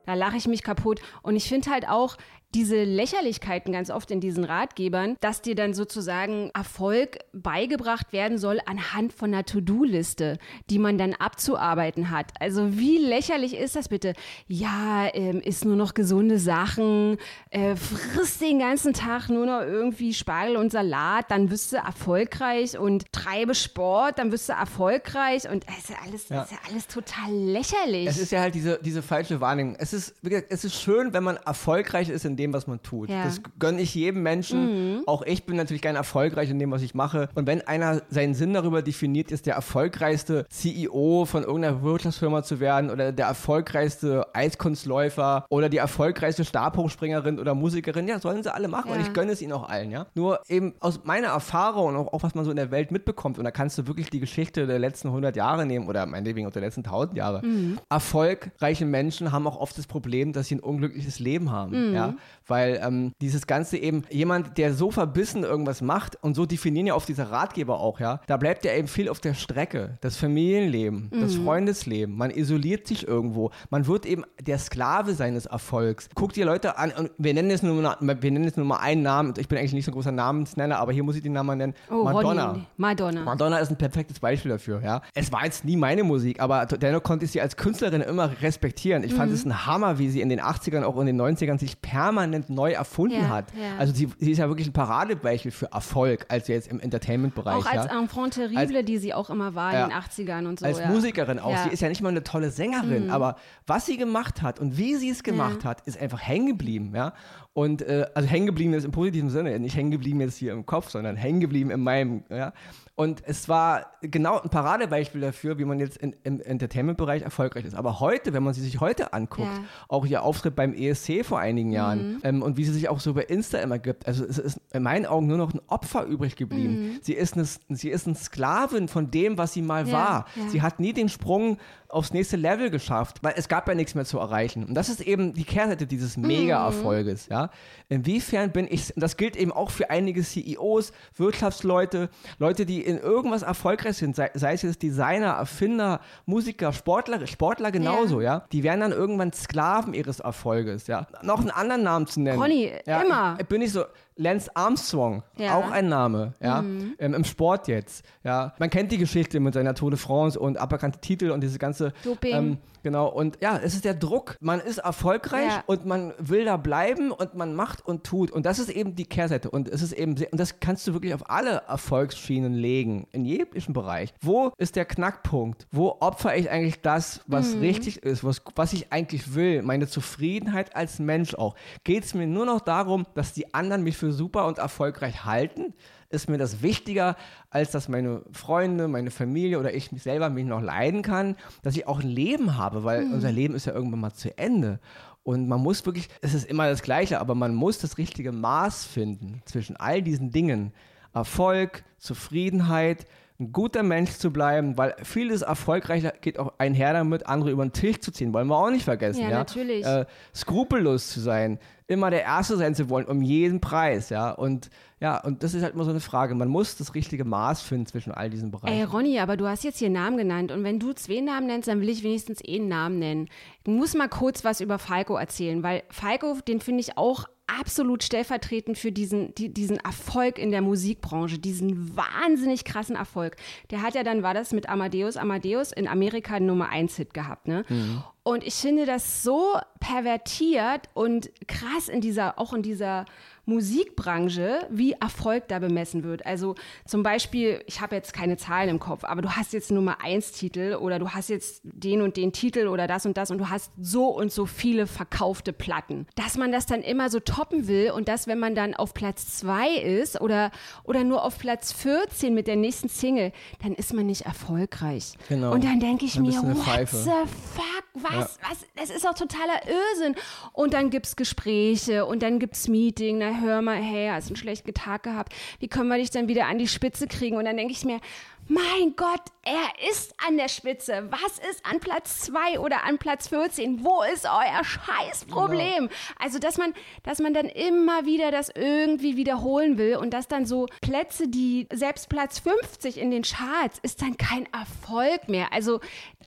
Da 0.06 0.14
lache 0.14 0.38
ich 0.38 0.48
mich 0.48 0.62
kaputt. 0.64 1.02
Und 1.24 1.36
ich 1.36 1.50
finde 1.50 1.72
halt 1.72 1.88
auch 1.90 2.18
diese 2.56 2.84
Lächerlichkeiten 2.84 3.74
ganz 3.74 3.90
oft 3.92 4.10
in 4.12 4.22
diesen 4.22 4.44
Ratgebern, 4.46 5.18
dass 5.20 5.42
dir 5.42 5.56
dann 5.56 5.74
sozusagen 5.74 6.50
Erfolg 6.54 7.20
beigebracht 7.34 8.14
werden 8.14 8.38
soll 8.38 8.60
anhand 8.66 9.14
von 9.14 9.34
einer 9.34 9.44
To-Do-Liste, 9.46 10.38
die 10.70 10.80
man 10.80 10.98
dann 10.98 11.14
abzuarbeiten 11.14 12.10
hat. 12.10 12.32
Also 12.40 12.78
wie 12.78 12.98
lächerlich 12.98 13.56
ist 13.58 13.76
das 13.76 13.90
bitte? 13.90 14.14
Ja, 14.48 15.08
ähm, 15.14 15.42
isst 15.42 15.66
nur 15.66 15.76
noch 15.76 15.94
gesunde 15.94 16.40
Sachen, 16.40 17.18
äh, 17.50 17.76
frisst 17.76 18.40
den 18.42 18.60
ganzen 18.60 18.94
Tag 18.94 19.30
nur 19.30 19.46
noch 19.46 19.62
irgendwie 19.62 20.14
Spargel 20.14 20.56
und 20.56 20.72
Salat, 20.72 21.30
dann 21.30 21.52
wirst 21.52 21.74
du 21.74 21.78
erfolgreich 21.78 22.78
und 22.78 23.12
treibe 23.12 23.54
Sport, 23.54 24.18
dann 24.18 24.32
wirst 24.32 24.48
du 24.50 24.54
erfolgreich 24.54 25.50
und 25.50 25.66
es 25.68 25.78
ist 25.78 25.90
ja 25.90 25.96
alles, 26.06 26.30
Ja. 26.30 26.42
ist 26.44 26.52
ja 26.52 26.58
alles 26.70 26.88
total 26.88 27.34
lächerlich. 27.34 28.08
Es 28.08 28.18
ist 28.18 28.32
ja 28.32 28.40
halt 28.40 28.56
diese, 28.56 28.80
diese 28.82 29.02
falsche 29.02 29.42
Wahrnehmung. 29.42 29.76
Es 29.78 29.92
ist, 29.92 30.16
wie 30.22 30.30
gesagt, 30.30 30.48
es 30.52 30.64
ist 30.64 30.82
schön, 30.82 31.12
wenn 31.14 31.24
man 31.24 31.36
erfolgreich 31.38 32.08
ist 32.10 32.24
in 32.24 32.38
dem, 32.38 32.45
was 32.54 32.68
man 32.68 32.82
tut. 32.82 33.10
Ja. 33.10 33.20
Mhm. 33.20 33.24
Das 33.24 33.42
gönne 33.60 33.82
ich 33.82 33.94
jedem 33.96 34.24
Menschen. 34.24 35.02
Auch 35.06 35.22
ich 35.24 35.46
bin 35.46 35.56
natürlich 35.56 35.82
gern 35.82 35.96
erfolgreich 35.96 36.50
in 36.50 36.60
dem, 36.60 36.72
was 36.72 36.82
ich 36.82 36.94
mache. 36.94 37.30
Und 37.36 37.48
wenn 37.48 37.62
einer 37.68 38.02
seinen 38.10 38.34
Sinn 38.34 38.54
darüber 38.54 38.82
definiert, 38.82 39.32
ist 39.32 39.46
der 39.46 39.56
erfolgreichste 39.56 40.46
CEO 40.50 41.26
von 41.26 41.44
irgendeiner 41.44 41.82
Wirtschaftsfirma 41.84 42.44
zu 42.44 42.60
werden 42.60 42.90
oder 42.90 43.12
der 43.12 43.28
erfolgreichste 43.28 44.26
Eiskunstläufer 44.34 45.46
oder 45.50 45.70
die 45.70 45.78
erfolgreichste 45.78 46.46
Stabhochspringerin 46.46 47.40
oder 47.40 47.56
Musikerin, 47.56 48.08
ja, 48.08 48.20
sollen 48.20 48.44
sie 48.44 48.54
alle 48.54 48.68
machen. 48.68 48.92
Und 48.92 49.00
Ja. 49.00 49.06
ich 49.06 49.14
gönne 49.14 49.32
es 49.32 49.42
ihnen 49.42 49.54
auch 49.54 49.68
allen, 49.70 49.92
ja. 49.92 50.06
Nur 50.16 50.40
eben 50.48 50.74
aus 50.80 51.02
meiner 51.04 51.28
Erfahrung 51.30 51.88
und 51.90 51.96
auch, 51.96 52.14
auch 52.14 52.24
was 52.24 52.36
man 52.36 52.46
so 52.46 52.52
in 52.52 52.58
der 52.58 52.72
Welt 52.72 52.92
mitbekommt, 52.92 53.38
und 53.38 53.44
da 53.44 53.52
kannst 53.52 53.78
du 53.78 53.88
wirklich 53.88 54.10
die 54.10 54.20
Geschichte 54.20 54.68
der 54.68 54.80
letzten 54.80 55.10
100 55.10 55.36
Jahre 55.36 55.66
nehmen 55.66 55.88
oder 55.88 56.06
meinetwegen 56.06 56.48
auch 56.48 56.52
der 56.52 56.62
letzten 56.62 56.84
1000 56.84 57.18
Jahre. 57.18 57.42
Erfolgreiche 57.90 58.86
Menschen 58.86 59.32
haben 59.32 59.48
auch 59.48 59.58
oft 59.60 59.78
das 59.78 59.88
Problem, 59.88 60.34
dass 60.34 60.48
sie 60.48 60.56
ein 60.56 60.60
unglückliches 60.60 61.20
Leben 61.20 61.52
haben, 61.52 61.94
ja. 61.94 62.16
Weil 62.48 62.80
ähm, 62.84 63.12
dieses 63.22 63.48
Ganze 63.48 63.78
eben, 63.78 64.04
jemand, 64.10 64.58
der 64.58 64.74
so 64.74 64.92
verbissen 64.92 65.44
irgendwas 65.44 65.82
macht 65.82 66.18
und 66.24 66.36
so 66.36 66.46
definieren 66.46 66.88
ja 66.88 66.96
oft 66.96 67.08
diese 67.08 67.32
Ratgeber 67.32 67.80
auch, 67.80 68.00
ja, 68.00 68.22
da 68.28 68.38
bleibt 68.38 68.66
ja 68.66 68.74
eben 68.74 68.88
viel 68.88 69.10
auf 69.10 69.20
der 69.20 69.34
Strecke. 69.34 69.98
Das 70.02 70.18
Familienleben, 70.18 71.10
das 71.22 71.36
Freundesleben, 71.36 72.16
man 72.16 72.32
isoliert 72.32 72.88
sich 72.88 73.08
irgendwo, 73.08 73.52
man 73.70 73.88
wird 73.88 74.06
eben 74.06 74.24
der 74.42 74.60
Sklave 74.60 75.14
seines 75.14 75.46
Erfolgs. 75.46 76.08
Guck 76.16 76.34
dir 76.34 76.46
Leute 76.46 76.78
an, 76.78 76.92
und 76.92 77.12
wir 77.18 77.34
nennen 77.34 77.50
jetzt 77.50 77.64
nur, 77.64 77.82
mal- 77.82 77.98
wir 78.22 78.32
nennen 78.32 78.46
jetzt 78.46 78.58
nur 78.58 78.66
mal 78.66 78.78
einen 78.78 79.02
Namen, 79.02 79.34
ich 79.38 79.48
bin 79.48 79.58
eigentlich 79.58 79.74
nicht 79.74 79.86
so 79.86 79.92
ein 79.92 79.96
großer 79.96 80.12
Namensnenner, 80.12 80.78
aber 80.80 80.92
hier 80.92 81.04
muss 81.04 81.16
ich 81.16 81.24
den 81.24 81.34
Namen 81.34 81.58
nennen, 81.58 81.74
oh, 81.90 82.04
Madonna. 82.04 82.52
Ronny, 82.52 82.64
Madonna. 82.78 83.22
Madonna 83.24 83.58
ist 83.60 83.70
ein 83.72 83.78
perfektes 83.78 84.20
Beispiel 84.20 84.52
dafür, 84.52 84.82
ja. 84.84 85.02
Es 85.14 85.32
war 85.32 85.46
jetzt 85.46 85.66
nie 85.66 85.78
meine 85.78 86.04
Musik, 86.04 86.40
aber 86.40 86.66
dennoch 86.66 87.04
konnte 87.04 87.26
ich 87.26 87.32
sie 87.32 87.42
als 87.42 87.56
Künstlerin 87.58 88.02
immer 88.02 88.30
respektieren. 88.42 89.04
Ich 89.04 89.14
Mhm. 89.14 89.18
fand 89.18 89.32
es 89.34 89.46
ein 89.46 89.66
Hammer, 89.66 90.00
wie 90.00 90.10
sie 90.10 90.22
in 90.22 90.30
den 90.30 90.40
80ern, 90.42 90.84
auch 90.84 90.98
in 91.00 91.06
den 91.08 91.16
90ern 91.20 91.58
sich 91.60 91.82
permanent 91.82 92.25
neu 92.28 92.72
erfunden 92.72 93.22
Ja, 93.22 93.30
hat. 93.30 93.46
ja. 93.56 93.78
Also 93.78 93.94
sie, 93.94 94.10
sie 94.20 94.32
ist 94.32 94.38
ja 94.38 94.48
wirklich 94.48 94.68
ein 94.68 94.74
Paradebeispiel 94.74 95.52
für 95.52 95.72
Erfolg, 95.72 96.26
als 96.30 96.48
jetzt 96.48 96.68
im 96.68 96.80
Entertainment-Bereich. 96.80 97.56
Auch 97.56 97.66
als 97.66 97.86
ja. 97.86 98.00
Enfant 98.00 98.34
terrible, 98.34 98.84
die 98.84 98.98
sie 98.98 99.14
auch 99.14 99.30
immer 99.30 99.56
war 99.56 99.74
in 99.74 99.90
den 99.90 99.98
80ern 99.98 100.48
und 100.48 100.60
so. 100.60 100.66
als. 100.66 100.86
Musikerin 100.86 101.40
auch. 101.40 101.52
Mhm. 101.52 101.58
Sie 101.64 101.70
ist 101.70 101.82
ja 101.82 101.90
nicht 101.90 102.02
mal 102.02 102.10
eine 102.10 102.24
tolle 102.24 102.52
Sängerin, 102.52 103.10
aber 103.10 103.38
was 103.68 103.86
sie 103.86 103.98
gemacht 103.98 104.42
hat 104.42 104.60
und 104.60 104.78
wie 104.78 104.96
sie 104.96 105.10
es 105.10 105.24
gemacht 105.24 105.64
hat, 105.66 105.82
ist 105.82 106.00
einfach 106.00 106.22
hängen 106.22 106.48
geblieben, 106.48 106.92
ja. 106.96 107.14
Und 107.56 107.82
äh, 107.84 108.06
also 108.14 108.28
hängen 108.28 108.48
geblieben 108.48 108.74
ist 108.74 108.84
im 108.84 108.92
positiven 108.92 109.30
Sinne, 109.30 109.58
nicht 109.62 109.78
hängen 109.78 109.90
geblieben 109.90 110.20
jetzt 110.20 110.36
hier 110.36 110.52
im 110.52 110.66
Kopf, 110.66 110.90
sondern 110.90 111.16
hängen 111.16 111.40
geblieben 111.40 111.72
in 111.72 111.80
meinem, 111.80 112.24
ja. 112.30 112.52
Und 112.98 113.22
es 113.26 113.50
war 113.50 113.88
genau 114.02 114.40
ein 114.40 114.50
Paradebeispiel 114.50 115.20
dafür, 115.20 115.58
wie 115.58 115.66
man 115.66 115.82
jetzt 115.82 115.98
in, 115.98 116.16
im 116.24 116.40
Entertainment-Bereich 116.40 117.24
erfolgreich 117.24 117.66
ist. 117.66 117.76
Aber 117.76 118.00
heute, 118.00 118.32
wenn 118.32 118.42
man 118.42 118.54
sie 118.54 118.62
sich 118.62 118.80
heute 118.80 119.12
anguckt, 119.12 119.50
Ja. 119.52 119.64
auch 119.90 120.06
ihr 120.06 120.24
Auftritt 120.24 120.56
beim 120.56 120.74
ESC 120.74 121.26
vor 121.26 121.40
einigen 121.40 121.72
Jahren 121.74 122.22
ähm, 122.24 122.42
und 122.42 122.56
wie 122.56 122.64
sie 122.64 122.72
sich 122.72 122.88
auch 122.88 123.02
so 123.02 123.14
bei 123.14 123.24
Insta 123.24 123.58
immer 123.58 123.80
gibt, 123.80 124.08
also 124.08 124.24
es 124.24 124.38
ist 124.38 124.62
in 124.72 124.84
meinen 124.84 125.06
Augen 125.06 125.28
nur 125.28 125.38
noch 125.38 125.54
ein 125.54 125.60
Opfer 125.68 126.06
übrig 126.06 126.38
geblieben. 126.38 127.00
Sie, 127.02 127.14
ist 127.14 127.34
eine, 127.36 127.46
sie 127.70 127.90
ist 127.90 128.08
eine 128.08 128.16
Sklavin 128.16 128.88
von 128.88 129.12
dem, 129.12 129.38
was 129.38 129.52
sie 129.52 129.62
mal 129.62 129.88
Ja, 129.88 129.94
war. 129.94 130.26
ja. 130.38 130.48
Sie 130.50 130.62
hat 130.62 130.80
nie 130.80 130.94
den 130.94 131.10
Sprung 131.10 131.58
aufs 131.90 132.14
nächste 132.14 132.38
Level 132.38 132.70
geschafft, 132.70 133.18
weil 133.24 133.34
es 133.36 133.48
gab 133.50 133.68
ja 133.68 133.76
nichts 133.76 133.94
mehr 133.96 134.06
zu 134.06 134.20
erreichen. 134.20 134.64
Und 134.64 134.74
das 134.74 134.88
ist 134.88 135.02
eben 135.02 135.34
die 135.34 135.44
Kehrseite 135.44 135.86
dieses 135.86 136.16
Mega-Erfolges, 136.18 137.28
ja. 137.28 137.45
Inwiefern 137.90 138.52
bin 138.52 138.68
ich, 138.70 138.94
das 138.96 139.18
gilt 139.18 139.36
eben 139.36 139.52
auch 139.52 139.70
für 139.70 139.90
einige 139.90 140.24
CEOs, 140.24 140.92
Wirtschaftsleute, 141.16 142.10
Leute, 142.40 142.66
die 142.66 142.82
in 142.82 142.98
irgendwas 142.98 143.44
erfolgreich 143.44 143.98
sind, 143.98 144.16
sei, 144.16 144.32
sei 144.34 144.54
es 144.54 144.62
jetzt 144.64 144.82
Designer, 144.82 145.32
Erfinder, 145.32 146.00
Musiker, 146.26 146.74
Sportler, 146.74 147.26
Sportler 147.28 147.72
genauso, 147.72 148.22
ja. 148.22 148.46
Die 148.52 148.64
werden 148.64 148.82
dann 148.82 148.92
irgendwann 148.92 149.34
Sklaven 149.34 149.94
ihres 149.94 150.20
Erfolges, 150.20 150.88
ja. 150.88 151.08
Noch 151.22 151.40
einen 151.40 151.52
anderen 151.52 151.84
Namen 151.84 152.08
zu 152.08 152.22
nennen. 152.22 152.42
Ronny, 152.42 152.72
ja, 152.86 153.02
immer. 153.02 153.38
Bin 153.48 153.62
ich 153.62 153.72
so, 153.72 153.86
Lance 154.18 154.50
Armstrong, 154.56 155.24
Ja. 155.38 155.56
auch 155.58 155.70
ein 155.72 155.90
Name, 155.90 156.34
ja, 156.42 156.60
ähm, 156.60 156.96
im 157.00 157.24
Sport 157.26 157.68
jetzt, 157.68 158.06
ja. 158.24 158.54
Man 158.60 158.70
kennt 158.70 158.92
die 158.92 158.98
Geschichte 158.98 159.40
mit 159.40 159.54
seiner 159.54 159.74
Tour 159.76 159.92
de 159.92 160.00
France 160.00 160.40
und 160.40 160.58
aberkannte 160.58 161.00
Titel 161.00 161.32
und 161.32 161.42
diese 161.42 161.60
ganze 161.60 161.92
Doping. 162.04 162.34
Ähm, 162.36 162.58
genau, 162.82 163.08
und 163.10 163.38
ja, 163.42 163.58
es 163.62 163.74
ist 163.76 163.84
der 163.84 163.94
Druck. 163.94 164.38
Man 164.40 164.60
ist 164.62 164.78
erfolgreich 164.78 165.50
Ja. 165.52 165.64
und 165.68 165.86
man 165.86 166.14
will 166.18 166.46
da 166.46 166.56
bleiben 166.58 167.12
und 167.12 167.36
man 167.36 167.56
macht 167.56 167.86
und 167.86 168.04
tut. 168.06 168.32
Und 168.32 168.46
das 168.46 168.58
ist 168.60 168.70
eben 168.70 168.96
die 168.96 169.06
Kehrseite. 169.06 169.50
Und 169.50 169.68
es 169.68 169.82
ist 169.82 169.92
eben, 169.92 170.16
sehr, 170.16 170.32
und 170.32 170.40
das 170.40 170.60
kannst 170.62 170.88
du 170.88 170.94
wirklich 170.94 171.14
auf 171.14 171.30
alle 171.30 171.64
Erfolgsschienen 171.68 172.54
legen, 172.54 173.08
in 173.12 173.26
jeglichem 173.26 173.74
Bereich. 173.74 174.14
Wo 174.22 174.52
ist 174.58 174.76
der 174.76 174.86
Knackpunkt? 174.86 175.68
Wo 175.72 175.98
opfere 176.00 176.38
ich 176.38 176.50
eigentlich 176.50 176.82
das, 176.82 177.22
was 177.28 177.56
richtig 177.58 177.98
ist, 178.04 178.24
was, 178.24 178.42
was 178.56 178.74
ich 178.74 178.92
eigentlich 178.94 179.36
will? 179.36 179.62
Meine 179.62 179.88
Zufriedenheit 179.88 180.76
als 180.76 181.00
Mensch 181.00 181.36
auch. 181.36 181.56
Geht 181.84 182.06
es 182.06 182.14
mir 182.14 182.28
nur 182.28 182.46
noch 182.46 182.62
darum, 182.62 183.06
dass 183.14 183.34
die 183.34 183.54
anderen 183.54 183.84
mich 183.84 183.98
für 183.98 184.05
super 184.12 184.48
und 184.48 184.58
erfolgreich 184.58 185.26
halten? 185.26 185.74
Ist 186.10 186.30
mir 186.30 186.38
das 186.38 186.62
wichtiger, 186.62 187.16
als 187.50 187.72
dass 187.72 187.90
meine 187.90 188.22
Freunde, 188.32 188.88
meine 188.88 189.12
Familie 189.12 189.60
oder 189.60 189.74
ich 189.74 189.92
mich 189.92 190.04
selber 190.04 190.30
mich 190.30 190.46
noch 190.46 190.62
leiden 190.62 191.02
kann, 191.02 191.36
dass 191.62 191.76
ich 191.76 191.88
auch 191.88 192.00
ein 192.02 192.10
Leben 192.10 192.58
habe, 192.58 192.84
weil 192.84 193.04
unser 193.12 193.32
Leben 193.32 193.56
ist 193.56 193.66
ja 193.66 193.74
irgendwann 193.74 194.00
mal 194.00 194.14
zu 194.14 194.38
Ende. 194.38 194.80
Und 195.24 195.48
man 195.48 195.60
muss 195.60 195.86
wirklich, 195.86 196.10
es 196.22 196.36
ist 196.36 196.48
immer 196.48 196.70
das 196.70 196.84
Gleiche, 196.84 197.20
aber 197.20 197.34
man 197.34 197.56
muss 197.56 197.80
das 197.80 197.98
richtige 197.98 198.32
Maß 198.32 198.86
finden 198.86 199.42
zwischen 199.46 199.76
all 199.76 200.04
diesen 200.04 200.32
Dingen. 200.32 200.72
Erfolg, 201.14 201.84
Zufriedenheit, 201.98 203.08
ein 203.40 203.52
guter 203.52 203.84
Mensch 203.84 204.12
zu 204.12 204.32
bleiben, 204.32 204.78
weil 204.78 204.96
vieles 205.04 205.42
erfolgreicher 205.42 206.14
geht 206.22 206.40
auch 206.40 206.54
einher 206.58 206.94
damit, 206.94 207.28
andere 207.28 207.52
über 207.52 207.66
den 207.66 207.74
Tisch 207.74 208.00
zu 208.00 208.12
ziehen, 208.12 208.34
wollen 208.34 208.48
wir 208.48 208.58
auch 208.58 208.70
nicht 208.70 208.86
vergessen. 208.86 209.24
Ja, 209.24 209.30
Ja, 209.30 209.38
natürlich. 209.40 209.86
Äh, 209.86 210.06
skrupellos 210.34 211.10
zu 211.10 211.20
sein, 211.20 211.60
immer 211.88 212.10
der 212.10 212.24
Erste 212.24 212.56
sein 212.56 212.76
zu 212.76 212.90
wollen, 212.90 213.06
um 213.06 213.22
jeden 213.22 213.60
Preis, 213.60 214.10
ja. 214.10 214.32
Und 214.32 214.70
ja, 215.02 215.20
und 215.22 215.44
das 215.44 215.54
ist 215.54 215.62
halt 215.64 215.74
immer 215.74 215.84
so 215.84 215.92
eine 215.92 216.00
Frage. 216.00 216.34
Man 216.34 216.48
muss 216.48 216.78
das 216.78 216.96
richtige 216.96 217.26
Maß 217.26 217.62
finden 217.62 217.86
zwischen 217.86 218.14
all 218.14 218.30
diesen 218.30 218.52
Bereichen. 218.52 218.74
Ey, 218.74 218.84
Ronny, 218.84 219.20
aber 219.20 219.36
du 219.36 219.46
hast 219.46 219.66
jetzt 219.66 219.80
hier 219.80 219.90
Namen 219.90 220.18
genannt 220.18 220.54
und 220.54 220.64
wenn 220.64 220.80
du 220.80 220.94
zwei 220.94 221.20
Namen 221.20 221.48
nennst, 221.48 221.68
dann 221.68 221.82
will 221.82 221.90
ich 221.90 222.04
wenigstens 222.04 222.42
einen 222.48 222.70
Namen 222.70 223.00
nennen. 223.00 223.28
Ich 223.66 223.72
muss 223.72 223.94
mal 223.94 224.08
kurz 224.08 224.46
was 224.46 224.62
über 224.62 224.80
Falco 224.80 225.18
erzählen, 225.18 225.62
weil 225.62 225.84
Falco, 225.90 226.38
den 226.48 226.62
finde 226.62 226.80
ich 226.80 226.98
auch 226.98 227.26
absolut 227.48 228.04
stellvertretend 228.04 228.78
für 228.78 228.92
diesen, 228.92 229.34
die, 229.36 229.54
diesen 229.54 229.78
Erfolg 229.78 230.40
in 230.40 230.52
der 230.52 230.62
Musikbranche, 230.62 231.40
diesen 231.40 231.96
wahnsinnig 231.96 232.66
krassen 232.66 232.96
Erfolg. 232.96 233.36
Der 233.72 233.82
hat 233.82 233.96
ja 233.96 234.04
dann, 234.04 234.24
war 234.24 234.34
das 234.34 234.52
mit 234.52 234.70
Amadeus, 234.70 235.18
Amadeus 235.18 235.72
in 235.72 235.88
Amerika 235.88 236.40
Nummer 236.40 236.70
1 236.70 236.96
Hit 236.96 237.14
gehabt, 237.14 237.48
ne? 237.48 237.66
Mhm. 237.70 238.04
Und 238.24 238.44
ich 238.44 238.56
finde 238.56 238.88
das 238.88 239.22
so 239.22 239.54
pervertiert 239.80 240.90
und 240.96 241.30
krass 241.48 241.90
in 241.90 242.02
dieser, 242.02 242.40
auch 242.40 242.54
in 242.54 242.64
dieser 242.64 243.06
Musikbranche, 243.46 244.68
wie 244.70 244.94
Erfolg 244.94 245.48
da 245.48 245.60
bemessen 245.60 246.04
wird. 246.04 246.26
Also 246.26 246.56
zum 246.86 247.04
Beispiel, 247.04 247.64
ich 247.68 247.82
habe 247.82 247.96
jetzt 247.96 248.14
keine 248.14 248.38
Zahlen 248.38 248.70
im 248.70 248.80
Kopf, 248.80 249.04
aber 249.04 249.22
du 249.22 249.32
hast 249.32 249.54
jetzt 249.54 249.72
Nummer 249.72 250.02
1 250.02 250.32
Titel 250.32 250.78
oder 250.80 251.00
du 251.00 251.10
hast 251.10 251.30
jetzt 251.30 251.62
den 251.64 252.02
und 252.02 252.18
den 252.18 252.32
Titel 252.32 252.68
oder 252.68 252.88
das 252.88 253.06
und 253.06 253.18
das 253.18 253.32
und 253.32 253.38
du 253.38 253.50
hast 253.50 253.72
so 253.80 254.08
und 254.08 254.32
so 254.32 254.46
viele 254.46 254.88
verkaufte 254.88 255.54
Platten. 255.54 256.08
Dass 256.16 256.38
man 256.38 256.52
das 256.52 256.66
dann 256.66 256.82
immer 256.82 257.10
so 257.10 257.20
toppen 257.20 257.68
will 257.68 257.92
und 257.92 258.08
dass, 258.08 258.28
wenn 258.28 258.40
man 258.40 258.56
dann 258.56 258.74
auf 258.74 258.94
Platz 258.94 259.38
2 259.38 259.76
ist 259.76 260.22
oder, 260.22 260.52
oder 260.84 261.04
nur 261.04 261.24
auf 261.24 261.38
Platz 261.38 261.72
14 261.72 262.34
mit 262.34 262.48
der 262.48 262.56
nächsten 262.56 262.90
Single, 262.90 263.32
dann 263.62 263.74
ist 263.74 263.94
man 263.94 264.06
nicht 264.06 264.22
erfolgreich. 264.22 265.14
Genau. 265.30 265.54
Und 265.54 265.64
dann 265.64 265.80
denke 265.80 266.06
ich 266.06 266.20
mir, 266.20 266.42
what 266.42 266.88
the 266.90 267.06
fuck, 267.06 267.75
was, 267.96 268.14
ja. 268.14 268.50
was, 268.50 268.66
das 268.76 268.90
ist 268.90 269.06
doch 269.06 269.14
totaler 269.14 269.62
Irrsinn. 269.68 270.16
Und 270.54 270.74
dann 270.74 270.90
gibt 270.90 271.06
es 271.06 271.16
Gespräche 271.16 272.06
und 272.06 272.22
dann 272.22 272.40
gibt 272.40 272.56
es 272.56 272.68
Meeting, 272.68 273.20
na 273.20 273.40
hör 273.40 273.62
mal, 273.62 273.78
hey, 273.78 274.10
hast 274.10 274.28
einen 274.28 274.36
schlechten 274.36 274.74
Tag 274.74 275.04
gehabt, 275.04 275.34
wie 275.60 275.68
können 275.68 275.90
wir 275.90 275.98
dich 275.98 276.12
dann 276.12 276.28
wieder 276.28 276.48
an 276.48 276.58
die 276.58 276.68
Spitze 276.68 277.08
kriegen? 277.08 277.38
Und 277.38 277.46
dann 277.46 277.58
denke 277.58 277.74
ich 277.74 277.86
mir, 277.86 278.00
mein 278.48 278.96
Gott, 278.96 279.22
er 279.44 279.90
ist 279.90 280.14
an 280.28 280.38
der 280.38 280.50
Spitze. 280.50 281.08
Was 281.10 281.40
ist 281.50 281.66
an 281.66 281.80
Platz 281.80 282.22
2 282.22 282.60
oder 282.60 282.84
an 282.84 283.00
Platz 283.00 283.28
14? 283.30 283.84
Wo 283.84 284.04
ist 284.04 284.26
euer 284.26 284.64
Scheißproblem? 284.64 285.88
Genau. 285.88 285.92
Also, 286.20 286.38
dass 286.38 286.58
man, 286.58 286.74
dass 287.04 287.20
man 287.20 287.34
dann 287.34 287.48
immer 287.48 288.06
wieder 288.06 288.30
das 288.30 288.50
irgendwie 288.54 289.18
wiederholen 289.18 289.78
will 289.78 289.98
und 289.98 290.14
dass 290.14 290.28
dann 290.28 290.46
so 290.46 290.68
Plätze, 290.82 291.28
die 291.28 291.68
selbst 291.74 292.10
Platz 292.10 292.40
50 292.40 292.98
in 292.98 293.12
den 293.12 293.24
Charts, 293.24 293.80
ist 293.82 294.02
dann 294.02 294.18
kein 294.18 294.48
Erfolg 294.54 295.28
mehr. 295.28 295.52
Also, 295.52 295.80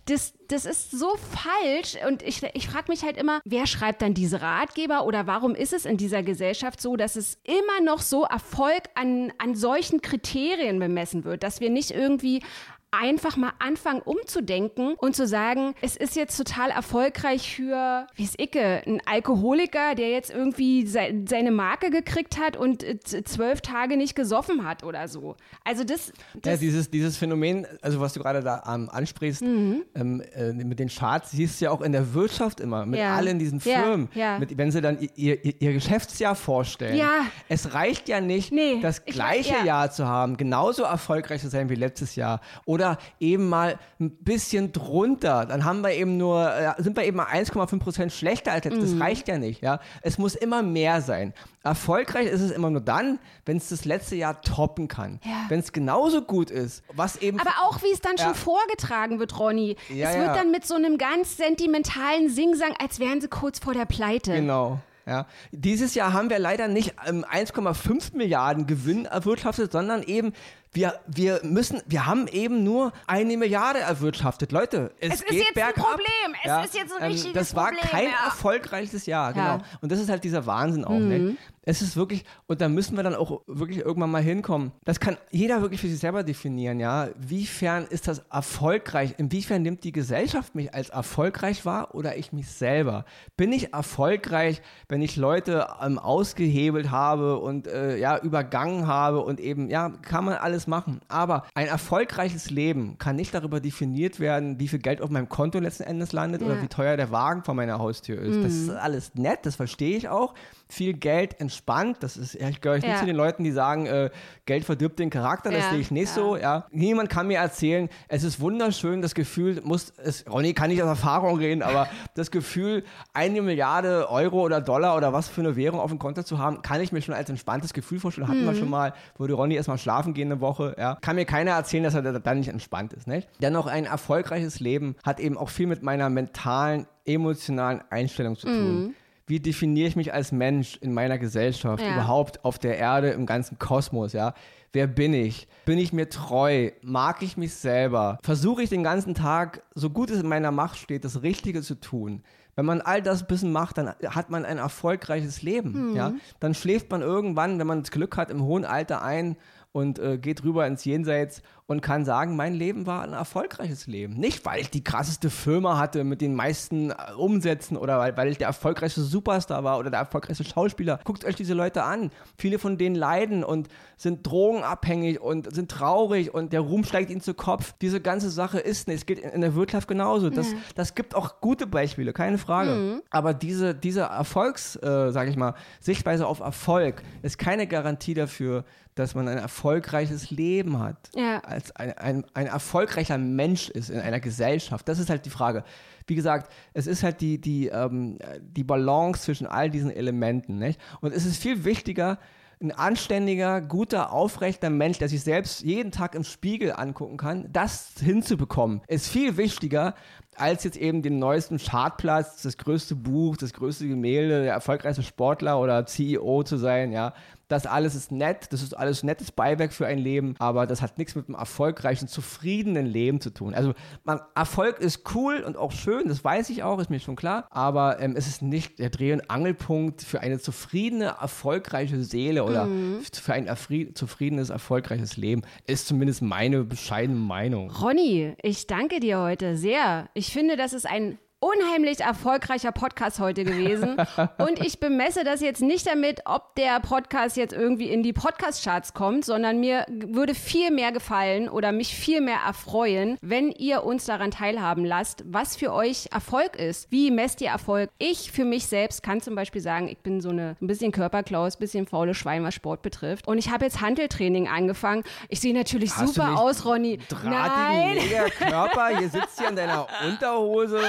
das, 0.06 0.32
das 0.48 0.64
ist 0.64 0.90
so 0.90 1.14
falsch. 1.16 1.96
Und 2.06 2.22
ich, 2.22 2.42
ich 2.54 2.68
frage 2.68 2.90
mich 2.90 3.04
halt 3.04 3.16
immer, 3.16 3.40
wer 3.44 3.66
schreibt 3.66 4.02
dann 4.02 4.14
diese 4.14 4.40
Ratgeber 4.40 5.04
oder 5.04 5.26
warum 5.26 5.54
ist 5.54 5.72
es 5.72 5.84
in 5.84 5.96
dieser 5.96 6.22
Gesellschaft 6.22 6.80
so, 6.80 6.96
dass 6.96 7.16
es 7.16 7.38
immer 7.44 7.80
noch 7.84 8.00
so 8.00 8.24
Erfolg 8.24 8.84
an, 8.94 9.32
an 9.38 9.54
solchen 9.54 10.00
Kriterien 10.00 10.78
bemessen 10.78 11.24
wird, 11.24 11.42
dass 11.42 11.60
wir 11.60 11.70
nicht 11.70 11.90
irgendwie 11.90 12.07
irgendwie 12.08 12.42
einfach 12.90 13.36
mal 13.36 13.52
anfangen 13.58 14.00
umzudenken 14.00 14.94
und 14.94 15.14
zu 15.14 15.26
sagen, 15.26 15.74
es 15.82 15.96
ist 15.96 16.16
jetzt 16.16 16.36
total 16.36 16.70
erfolgreich 16.70 17.54
für, 17.54 18.06
wie 18.14 18.24
ist 18.24 18.40
Icke, 18.40 18.82
ein 18.86 19.02
Alkoholiker, 19.04 19.94
der 19.94 20.10
jetzt 20.10 20.30
irgendwie 20.30 20.86
se 20.86 21.00
seine 21.26 21.50
Marke 21.50 21.90
gekriegt 21.90 22.38
hat 22.38 22.56
und 22.56 22.82
äh, 22.82 22.98
zwölf 23.00 23.60
Tage 23.60 23.96
nicht 23.96 24.14
gesoffen 24.14 24.66
hat 24.66 24.84
oder 24.84 25.06
so. 25.08 25.36
Also 25.64 25.84
das, 25.84 26.12
das 26.40 26.54
ja, 26.54 26.56
dieses, 26.56 26.90
dieses 26.90 27.16
Phänomen, 27.18 27.66
also 27.82 28.00
was 28.00 28.14
du 28.14 28.20
gerade 28.20 28.42
da 28.42 28.62
ähm, 28.66 28.88
ansprichst, 28.90 29.42
mhm. 29.42 29.82
ähm, 29.94 30.22
äh, 30.34 30.52
mit 30.52 30.78
den 30.78 30.88
Charts, 30.88 31.32
siehst 31.32 31.60
du 31.60 31.66
ja 31.66 31.70
auch 31.70 31.82
in 31.82 31.92
der 31.92 32.14
Wirtschaft 32.14 32.60
immer, 32.60 32.86
mit 32.86 33.00
ja. 33.00 33.14
allen 33.14 33.38
diesen 33.38 33.60
Firmen, 33.60 34.08
ja, 34.14 34.32
ja. 34.32 34.38
Mit, 34.38 34.56
wenn 34.56 34.70
sie 34.70 34.80
dann 34.80 34.98
ihr, 35.16 35.44
ihr, 35.44 35.54
ihr, 35.60 35.72
Geschäftsjahr 35.74 36.34
vorstellen. 36.34 36.96
Ja. 36.96 37.26
Es 37.48 37.74
reicht 37.74 38.08
ja 38.08 38.20
nicht, 38.20 38.50
nee, 38.50 38.80
das 38.80 39.04
gleiche 39.04 39.56
ich, 39.58 39.64
Jahr 39.64 39.90
zu 39.90 40.06
haben, 40.06 40.38
genauso 40.38 40.84
erfolgreich 40.84 41.42
zu 41.42 41.50
sein 41.50 41.68
wie 41.68 41.74
letztes 41.74 42.16
Jahr. 42.16 42.40
Oder 42.64 42.77
oder 42.78 42.98
eben 43.18 43.48
mal 43.48 43.78
ein 43.98 44.10
bisschen 44.10 44.72
drunter. 44.72 45.46
Dann 45.46 45.64
haben 45.64 45.82
wir 45.82 45.90
eben 45.90 46.16
nur, 46.16 46.54
äh, 46.54 46.80
sind 46.82 46.96
wir 46.96 47.04
eben 47.04 47.16
mal 47.16 47.26
1,5 47.26 47.78
Prozent 47.80 48.12
schlechter 48.12 48.52
als 48.52 48.64
jetzt. 48.64 48.80
Das 48.80 48.90
mhm. 48.90 49.02
reicht 49.02 49.28
ja 49.28 49.38
nicht. 49.38 49.62
Ja? 49.62 49.80
Es 50.02 50.18
muss 50.18 50.36
immer 50.36 50.62
mehr 50.62 51.02
sein. 51.02 51.34
Erfolgreich 51.64 52.28
ist 52.28 52.40
es 52.40 52.50
immer 52.52 52.70
nur 52.70 52.80
dann, 52.80 53.18
wenn 53.44 53.56
es 53.56 53.68
das 53.68 53.84
letzte 53.84 54.16
Jahr 54.16 54.40
toppen 54.42 54.86
kann. 54.86 55.20
Ja. 55.24 55.46
Wenn 55.48 55.58
es 55.58 55.72
genauso 55.72 56.22
gut 56.22 56.50
ist, 56.50 56.84
was 56.94 57.16
eben. 57.16 57.40
Aber 57.40 57.50
auch 57.64 57.82
wie 57.82 57.92
es 57.92 58.00
dann 58.00 58.14
ja. 58.16 58.24
schon 58.24 58.34
vorgetragen 58.34 59.18
wird, 59.18 59.38
Ronny. 59.38 59.76
Ja, 59.88 60.10
es 60.10 60.16
wird 60.16 60.36
dann 60.36 60.50
mit 60.50 60.64
so 60.66 60.76
einem 60.76 60.96
ganz 60.98 61.36
sentimentalen 61.36 62.30
Singsang, 62.30 62.74
als 62.80 63.00
wären 63.00 63.20
sie 63.20 63.28
kurz 63.28 63.58
vor 63.58 63.74
der 63.74 63.86
Pleite. 63.86 64.32
Genau. 64.34 64.78
Ja. 65.08 65.26
Dieses 65.52 65.94
Jahr 65.94 66.12
haben 66.12 66.28
wir 66.28 66.38
leider 66.38 66.68
nicht 66.68 66.94
ähm, 67.06 67.24
1,5 67.24 68.14
Milliarden 68.14 68.66
Gewinn 68.66 69.06
erwirtschaftet, 69.06 69.72
sondern 69.72 70.02
eben 70.02 70.34
wir, 70.78 71.00
wir 71.08 71.40
müssen, 71.42 71.82
wir 71.86 72.06
haben 72.06 72.28
eben 72.28 72.62
nur 72.62 72.92
eine 73.08 73.36
Milliarde 73.36 73.80
erwirtschaftet. 73.80 74.52
Leute, 74.52 74.92
es, 75.00 75.14
es 75.14 75.20
ist 75.22 75.26
geht 75.26 75.38
jetzt 75.40 75.54
bergab. 75.54 75.76
ein 75.76 75.82
Problem. 75.82 76.36
Es 76.44 76.46
ja. 76.46 76.62
ist 76.62 76.74
jetzt 76.74 76.92
ein 76.92 77.02
ähm, 77.02 77.10
richtiges 77.10 77.34
Das 77.34 77.56
war 77.56 77.72
Problem, 77.72 77.90
kein 77.90 78.04
ja. 78.04 78.26
erfolgreiches 78.26 79.06
Jahr, 79.06 79.32
genau. 79.32 79.56
Ja. 79.56 79.62
Und 79.80 79.90
das 79.90 79.98
ist 79.98 80.08
halt 80.08 80.22
dieser 80.22 80.46
Wahnsinn 80.46 80.84
auch. 80.84 80.90
Ne? 80.90 81.18
Mhm. 81.18 81.26
Ne? 81.26 81.36
Es 81.62 81.82
ist 81.82 81.96
wirklich, 81.96 82.24
und 82.46 82.62
da 82.62 82.68
müssen 82.70 82.96
wir 82.96 83.02
dann 83.02 83.14
auch 83.14 83.42
wirklich 83.46 83.80
irgendwann 83.80 84.10
mal 84.10 84.22
hinkommen. 84.22 84.72
Das 84.84 85.00
kann 85.00 85.18
jeder 85.30 85.60
wirklich 85.60 85.82
für 85.82 85.88
sich 85.88 85.98
selber 85.98 86.22
definieren, 86.22 86.80
ja. 86.80 87.08
Wiefern 87.18 87.86
ist 87.90 88.08
das 88.08 88.20
erfolgreich? 88.30 89.16
Inwiefern 89.18 89.60
nimmt 89.60 89.84
die 89.84 89.92
Gesellschaft 89.92 90.54
mich 90.54 90.72
als 90.72 90.88
erfolgreich 90.88 91.66
wahr 91.66 91.94
oder 91.94 92.16
ich 92.16 92.32
mich 92.32 92.48
selber? 92.48 93.04
Bin 93.36 93.52
ich 93.52 93.74
erfolgreich, 93.74 94.62
wenn 94.88 95.02
ich 95.02 95.16
Leute 95.16 95.66
ähm, 95.82 95.98
ausgehebelt 95.98 96.90
habe 96.90 97.38
und 97.38 97.66
äh, 97.66 97.98
ja, 97.98 98.16
übergangen 98.16 98.86
habe 98.86 99.20
und 99.20 99.40
eben, 99.40 99.68
ja, 99.68 99.90
kann 99.90 100.24
man 100.24 100.34
alles 100.34 100.67
machen. 100.68 101.00
Aber 101.08 101.44
ein 101.54 101.66
erfolgreiches 101.66 102.50
Leben 102.50 102.98
kann 102.98 103.16
nicht 103.16 103.34
darüber 103.34 103.60
definiert 103.60 104.20
werden, 104.20 104.60
wie 104.60 104.68
viel 104.68 104.78
Geld 104.78 105.02
auf 105.02 105.10
meinem 105.10 105.28
Konto 105.28 105.58
letzten 105.58 105.82
Endes 105.82 106.12
landet 106.12 106.42
ja. 106.42 106.46
oder 106.46 106.62
wie 106.62 106.68
teuer 106.68 106.96
der 106.96 107.10
Wagen 107.10 107.42
vor 107.42 107.54
meiner 107.54 107.78
Haustür 107.78 108.20
ist. 108.20 108.36
Mhm. 108.36 108.42
Das 108.44 108.52
ist 108.52 108.70
alles 108.70 109.14
nett, 109.14 109.40
das 109.42 109.56
verstehe 109.56 109.96
ich 109.96 110.08
auch 110.08 110.34
viel 110.68 110.92
Geld 110.92 111.40
entspannt. 111.40 111.98
Das 112.00 112.16
ist, 112.16 112.34
ich 112.34 112.60
gehöre 112.60 112.76
nicht 112.76 112.88
ja. 112.88 112.98
zu 112.98 113.06
den 113.06 113.16
Leuten, 113.16 113.42
die 113.42 113.50
sagen, 113.50 113.86
äh, 113.86 114.10
Geld 114.44 114.64
verdirbt 114.64 114.98
den 114.98 115.10
Charakter. 115.10 115.50
Das 115.50 115.64
ja. 115.64 115.70
sehe 115.70 115.80
ich 115.80 115.90
nicht 115.90 116.08
ja. 116.08 116.14
so. 116.14 116.36
Ja. 116.36 116.66
Niemand 116.70 117.08
kann 117.08 117.26
mir 117.26 117.38
erzählen, 117.38 117.88
es 118.08 118.22
ist 118.22 118.40
wunderschön, 118.40 119.00
das 119.00 119.14
Gefühl, 119.14 119.60
muss, 119.64 119.92
es, 119.96 120.24
Ronny 120.30 120.52
kann 120.52 120.68
nicht 120.68 120.82
aus 120.82 120.88
Erfahrung 120.88 121.38
reden, 121.38 121.62
aber 121.62 121.88
das 122.14 122.30
Gefühl, 122.30 122.84
eine 123.14 123.40
Milliarde 123.40 124.10
Euro 124.10 124.42
oder 124.42 124.60
Dollar 124.60 124.96
oder 124.96 125.12
was 125.12 125.28
für 125.28 125.40
eine 125.40 125.56
Währung 125.56 125.80
auf 125.80 125.90
dem 125.90 125.98
Konto 125.98 126.22
zu 126.22 126.38
haben, 126.38 126.60
kann 126.62 126.80
ich 126.80 126.92
mir 126.92 127.00
schon 127.00 127.14
als 127.14 127.30
entspanntes 127.30 127.72
Gefühl 127.72 127.98
vorstellen. 127.98 128.28
Hatten 128.28 128.42
mhm. 128.42 128.46
wir 128.46 128.54
schon 128.54 128.70
mal, 128.70 128.92
würde 129.16 129.34
Ronny 129.34 129.54
erstmal 129.54 129.78
schlafen 129.78 130.12
gehen 130.12 130.30
eine 130.30 130.40
Woche. 130.40 130.76
Ja. 130.78 130.96
Kann 131.00 131.16
mir 131.16 131.24
keiner 131.24 131.52
erzählen, 131.52 131.84
dass 131.84 131.94
er 131.94 132.02
dann 132.02 132.38
nicht 132.38 132.48
entspannt 132.48 132.92
ist. 132.92 133.06
Nicht? 133.06 133.28
Dennoch 133.40 133.66
ein 133.66 133.86
erfolgreiches 133.86 134.60
Leben 134.60 134.96
hat 135.02 135.18
eben 135.18 135.38
auch 135.38 135.48
viel 135.48 135.66
mit 135.66 135.82
meiner 135.82 136.10
mentalen, 136.10 136.86
emotionalen 137.06 137.82
Einstellung 137.90 138.36
zu 138.36 138.46
tun. 138.46 138.82
Mhm 138.84 138.94
wie 139.28 139.40
definiere 139.40 139.88
ich 139.88 139.96
mich 139.96 140.12
als 140.12 140.32
Mensch 140.32 140.76
in 140.80 140.92
meiner 140.92 141.18
Gesellschaft, 141.18 141.82
ja. 141.82 141.92
überhaupt 141.92 142.44
auf 142.44 142.58
der 142.58 142.78
Erde, 142.78 143.10
im 143.10 143.26
ganzen 143.26 143.58
Kosmos, 143.58 144.12
ja? 144.12 144.34
Wer 144.72 144.86
bin 144.86 145.14
ich? 145.14 145.48
Bin 145.64 145.78
ich 145.78 145.92
mir 145.92 146.10
treu? 146.10 146.70
Mag 146.82 147.22
ich 147.22 147.36
mich 147.36 147.54
selber? 147.54 148.18
Versuche 148.22 148.62
ich 148.62 148.68
den 148.68 148.82
ganzen 148.82 149.14
Tag, 149.14 149.62
so 149.74 149.88
gut 149.88 150.10
es 150.10 150.20
in 150.20 150.28
meiner 150.28 150.50
Macht 150.50 150.78
steht, 150.78 151.04
das 151.04 151.22
Richtige 151.22 151.62
zu 151.62 151.74
tun? 151.76 152.22
Wenn 152.54 152.66
man 152.66 152.80
all 152.80 153.00
das 153.00 153.22
ein 153.22 153.28
bisschen 153.28 153.52
macht, 153.52 153.78
dann 153.78 153.94
hat 154.04 154.30
man 154.30 154.44
ein 154.44 154.58
erfolgreiches 154.58 155.42
Leben. 155.42 155.90
Mhm. 155.90 155.96
Ja? 155.96 156.12
Dann 156.40 156.54
schläft 156.54 156.90
man 156.90 157.02
irgendwann, 157.02 157.58
wenn 157.58 157.66
man 157.66 157.82
das 157.82 157.92
Glück 157.92 158.16
hat, 158.16 158.30
im 158.30 158.42
hohen 158.42 158.64
Alter 158.64 159.02
ein 159.02 159.36
und 159.72 159.98
äh, 159.98 160.18
geht 160.18 160.42
rüber 160.42 160.66
ins 160.66 160.84
Jenseits 160.84 161.42
und 161.68 161.82
kann 161.82 162.06
sagen, 162.06 162.34
mein 162.34 162.54
Leben 162.54 162.86
war 162.86 163.02
ein 163.02 163.12
erfolgreiches 163.12 163.86
Leben. 163.86 164.14
Nicht, 164.14 164.46
weil 164.46 164.58
ich 164.58 164.70
die 164.70 164.82
krasseste 164.82 165.28
Firma 165.28 165.78
hatte 165.78 166.02
mit 166.02 166.22
den 166.22 166.34
meisten 166.34 166.90
äh, 166.90 166.94
Umsätzen 167.14 167.76
oder 167.76 167.98
weil, 167.98 168.16
weil 168.16 168.28
ich 168.28 168.38
der 168.38 168.46
erfolgreichste 168.46 169.02
Superstar 169.02 169.64
war 169.64 169.78
oder 169.78 169.90
der 169.90 170.00
erfolgreichste 170.00 170.44
Schauspieler. 170.44 170.98
Guckt 171.04 171.26
euch 171.26 171.36
diese 171.36 171.52
Leute 171.52 171.82
an. 171.84 172.10
Viele 172.38 172.58
von 172.58 172.78
denen 172.78 172.96
leiden 172.96 173.44
und 173.44 173.68
sind 173.98 174.26
drogenabhängig 174.26 175.20
und 175.20 175.54
sind 175.54 175.70
traurig 175.70 176.32
und 176.32 176.54
der 176.54 176.60
Ruhm 176.60 176.84
steigt 176.84 177.10
ihnen 177.10 177.20
zu 177.20 177.34
Kopf. 177.34 177.74
Diese 177.82 178.00
ganze 178.00 178.30
Sache 178.30 178.58
ist 178.58 178.88
nicht. 178.88 179.00
Es 179.00 179.06
geht 179.06 179.18
in 179.18 179.42
der 179.42 179.54
Wirtschaft 179.54 179.88
genauso. 179.88 180.30
Das, 180.30 180.50
ja. 180.50 180.58
das 180.74 180.94
gibt 180.94 181.14
auch 181.14 181.42
gute 181.42 181.66
Beispiele, 181.66 182.14
keine 182.14 182.38
Frage. 182.38 182.70
Mhm. 182.70 183.02
Aber 183.10 183.34
diese, 183.34 183.74
diese 183.74 184.00
Erfolgs, 184.02 184.76
äh, 184.76 185.12
sage 185.12 185.28
ich 185.28 185.36
mal, 185.36 185.54
Sichtweise 185.80 186.26
auf 186.26 186.40
Erfolg 186.40 187.02
ist 187.20 187.38
keine 187.38 187.66
Garantie 187.66 188.14
dafür, 188.14 188.64
dass 188.94 189.14
man 189.14 189.28
ein 189.28 189.38
erfolgreiches 189.38 190.30
Leben 190.30 190.80
hat. 190.80 190.96
Ja 191.14 191.40
als 191.58 191.74
ein, 191.74 191.92
ein, 191.98 192.24
ein 192.34 192.46
erfolgreicher 192.46 193.18
Mensch 193.18 193.68
ist 193.68 193.90
in 193.90 193.98
einer 193.98 194.20
Gesellschaft. 194.20 194.88
Das 194.88 195.00
ist 195.00 195.10
halt 195.10 195.26
die 195.26 195.30
Frage. 195.30 195.64
Wie 196.06 196.14
gesagt, 196.14 196.52
es 196.72 196.86
ist 196.86 197.02
halt 197.02 197.20
die, 197.20 197.40
die, 197.40 197.66
ähm, 197.66 198.18
die 198.40 198.62
Balance 198.62 199.22
zwischen 199.22 199.46
all 199.46 199.68
diesen 199.68 199.90
Elementen. 199.90 200.58
Nicht? 200.58 200.80
Und 201.00 201.12
es 201.12 201.26
ist 201.26 201.42
viel 201.42 201.64
wichtiger, 201.64 202.18
ein 202.60 202.72
anständiger, 202.72 203.60
guter, 203.60 204.12
aufrechter 204.12 204.70
Mensch, 204.70 204.98
der 204.98 205.08
sich 205.08 205.22
selbst 205.22 205.62
jeden 205.62 205.90
Tag 205.92 206.14
im 206.14 206.24
Spiegel 206.24 206.72
angucken 206.72 207.16
kann, 207.16 207.48
das 207.52 207.94
hinzubekommen, 208.00 208.82
ist 208.88 209.08
viel 209.08 209.36
wichtiger, 209.36 209.94
als 210.40 210.64
jetzt 210.64 210.76
eben 210.76 211.02
den 211.02 211.18
neuesten 211.18 211.58
Chartplatz, 211.58 212.42
das 212.42 212.56
größte 212.56 212.94
Buch, 212.94 213.36
das 213.36 213.52
größte 213.52 213.86
Gemälde, 213.86 214.42
der 214.42 214.52
erfolgreichste 214.52 215.02
Sportler 215.02 215.60
oder 215.60 215.86
CEO 215.86 216.42
zu 216.42 216.56
sein, 216.56 216.92
ja. 216.92 217.12
Das 217.48 217.64
alles 217.64 217.94
ist 217.94 218.12
nett, 218.12 218.48
das 218.50 218.62
ist 218.62 218.76
alles 218.76 219.02
nettes 219.02 219.32
Beiwerk 219.32 219.72
für 219.72 219.86
ein 219.86 219.98
Leben, 219.98 220.34
aber 220.38 220.66
das 220.66 220.82
hat 220.82 220.98
nichts 220.98 221.14
mit 221.14 221.28
einem 221.28 221.38
erfolgreichen, 221.38 222.06
zufriedenen 222.06 222.84
Leben 222.84 223.22
zu 223.22 223.30
tun. 223.30 223.54
Also 223.54 223.72
man, 224.04 224.20
Erfolg 224.34 224.80
ist 224.80 225.14
cool 225.14 225.40
und 225.40 225.56
auch 225.56 225.72
schön, 225.72 226.08
das 226.08 226.22
weiß 226.22 226.50
ich 226.50 226.62
auch, 226.62 226.78
ist 226.78 226.90
mir 226.90 227.00
schon 227.00 227.16
klar, 227.16 227.46
aber 227.50 228.00
ähm, 228.00 228.14
es 228.16 228.26
ist 228.26 228.42
nicht 228.42 228.78
der 228.78 228.90
Dreh- 228.90 229.14
und 229.14 229.30
Angelpunkt 229.30 230.02
für 230.02 230.20
eine 230.20 230.38
zufriedene, 230.38 231.16
erfolgreiche 231.20 232.02
Seele 232.02 232.44
oder 232.44 232.66
mhm. 232.66 233.00
für 233.10 233.32
ein 233.32 233.48
zufriedenes, 233.94 234.50
erfolgreiches 234.50 235.16
Leben, 235.16 235.40
ist 235.66 235.88
zumindest 235.88 236.20
meine 236.20 236.64
bescheidene 236.64 237.18
Meinung. 237.18 237.70
Ronny, 237.70 238.34
ich 238.42 238.66
danke 238.66 239.00
dir 239.00 239.20
heute 239.20 239.56
sehr. 239.56 240.10
Ich 240.12 240.27
finde, 240.32 240.56
das 240.56 240.72
ist 240.72 240.86
ein 240.86 241.18
unheimlich 241.40 242.00
erfolgreicher 242.00 242.72
Podcast 242.72 243.20
heute 243.20 243.44
gewesen. 243.44 243.96
Und 244.38 244.64
ich 244.64 244.80
bemesse 244.80 245.22
das 245.24 245.40
jetzt 245.40 245.62
nicht 245.62 245.86
damit, 245.86 246.22
ob 246.24 246.54
der 246.56 246.80
Podcast 246.80 247.36
jetzt 247.36 247.52
irgendwie 247.52 247.88
in 247.88 248.02
die 248.02 248.12
Podcast-Charts 248.12 248.92
kommt, 248.92 249.24
sondern 249.24 249.60
mir 249.60 249.86
würde 249.88 250.34
viel 250.34 250.70
mehr 250.70 250.90
gefallen 250.90 251.48
oder 251.48 251.70
mich 251.70 251.94
viel 251.94 252.20
mehr 252.20 252.40
erfreuen, 252.44 253.18
wenn 253.20 253.52
ihr 253.52 253.84
uns 253.84 254.06
daran 254.06 254.30
teilhaben 254.30 254.84
lasst, 254.84 255.22
was 255.26 255.56
für 255.56 255.72
euch 255.72 256.08
Erfolg 256.12 256.56
ist. 256.56 256.90
Wie 256.90 257.10
messt 257.10 257.40
ihr 257.40 257.50
Erfolg? 257.50 257.90
Ich 257.98 258.32
für 258.32 258.44
mich 258.44 258.66
selbst 258.66 259.02
kann 259.02 259.20
zum 259.20 259.34
Beispiel 259.34 259.60
sagen, 259.60 259.88
ich 259.88 259.98
bin 259.98 260.20
so 260.20 260.30
eine 260.30 260.56
ein 260.60 260.66
bisschen 260.66 260.90
Körperklaus, 260.90 261.56
bisschen 261.56 261.86
faule 261.86 262.14
Schwein, 262.14 262.42
was 262.42 262.54
Sport 262.54 262.82
betrifft. 262.82 263.28
Und 263.28 263.38
ich 263.38 263.50
habe 263.50 263.64
jetzt 263.64 263.80
Handeltraining 263.80 264.48
angefangen. 264.48 265.04
Ich 265.28 265.40
sehe 265.40 265.54
natürlich 265.54 265.94
Hast 265.94 266.14
super 266.14 266.40
aus, 266.40 266.64
Ronny. 266.64 266.98
Nein. 267.24 267.98
Körper, 268.38 268.98
hier 268.98 269.08
sitzt 269.08 269.28
hier 269.38 269.48
in 269.50 269.56
deiner 269.56 269.86
Unterhose. 270.04 270.80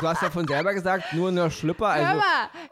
Du 0.00 0.08
hast 0.08 0.22
ja 0.22 0.30
von 0.30 0.46
selber 0.46 0.74
gesagt, 0.74 1.12
nur 1.12 1.32
der 1.32 1.50
Schlüpper. 1.50 1.88
Also, 1.88 2.18
mal, 2.18 2.22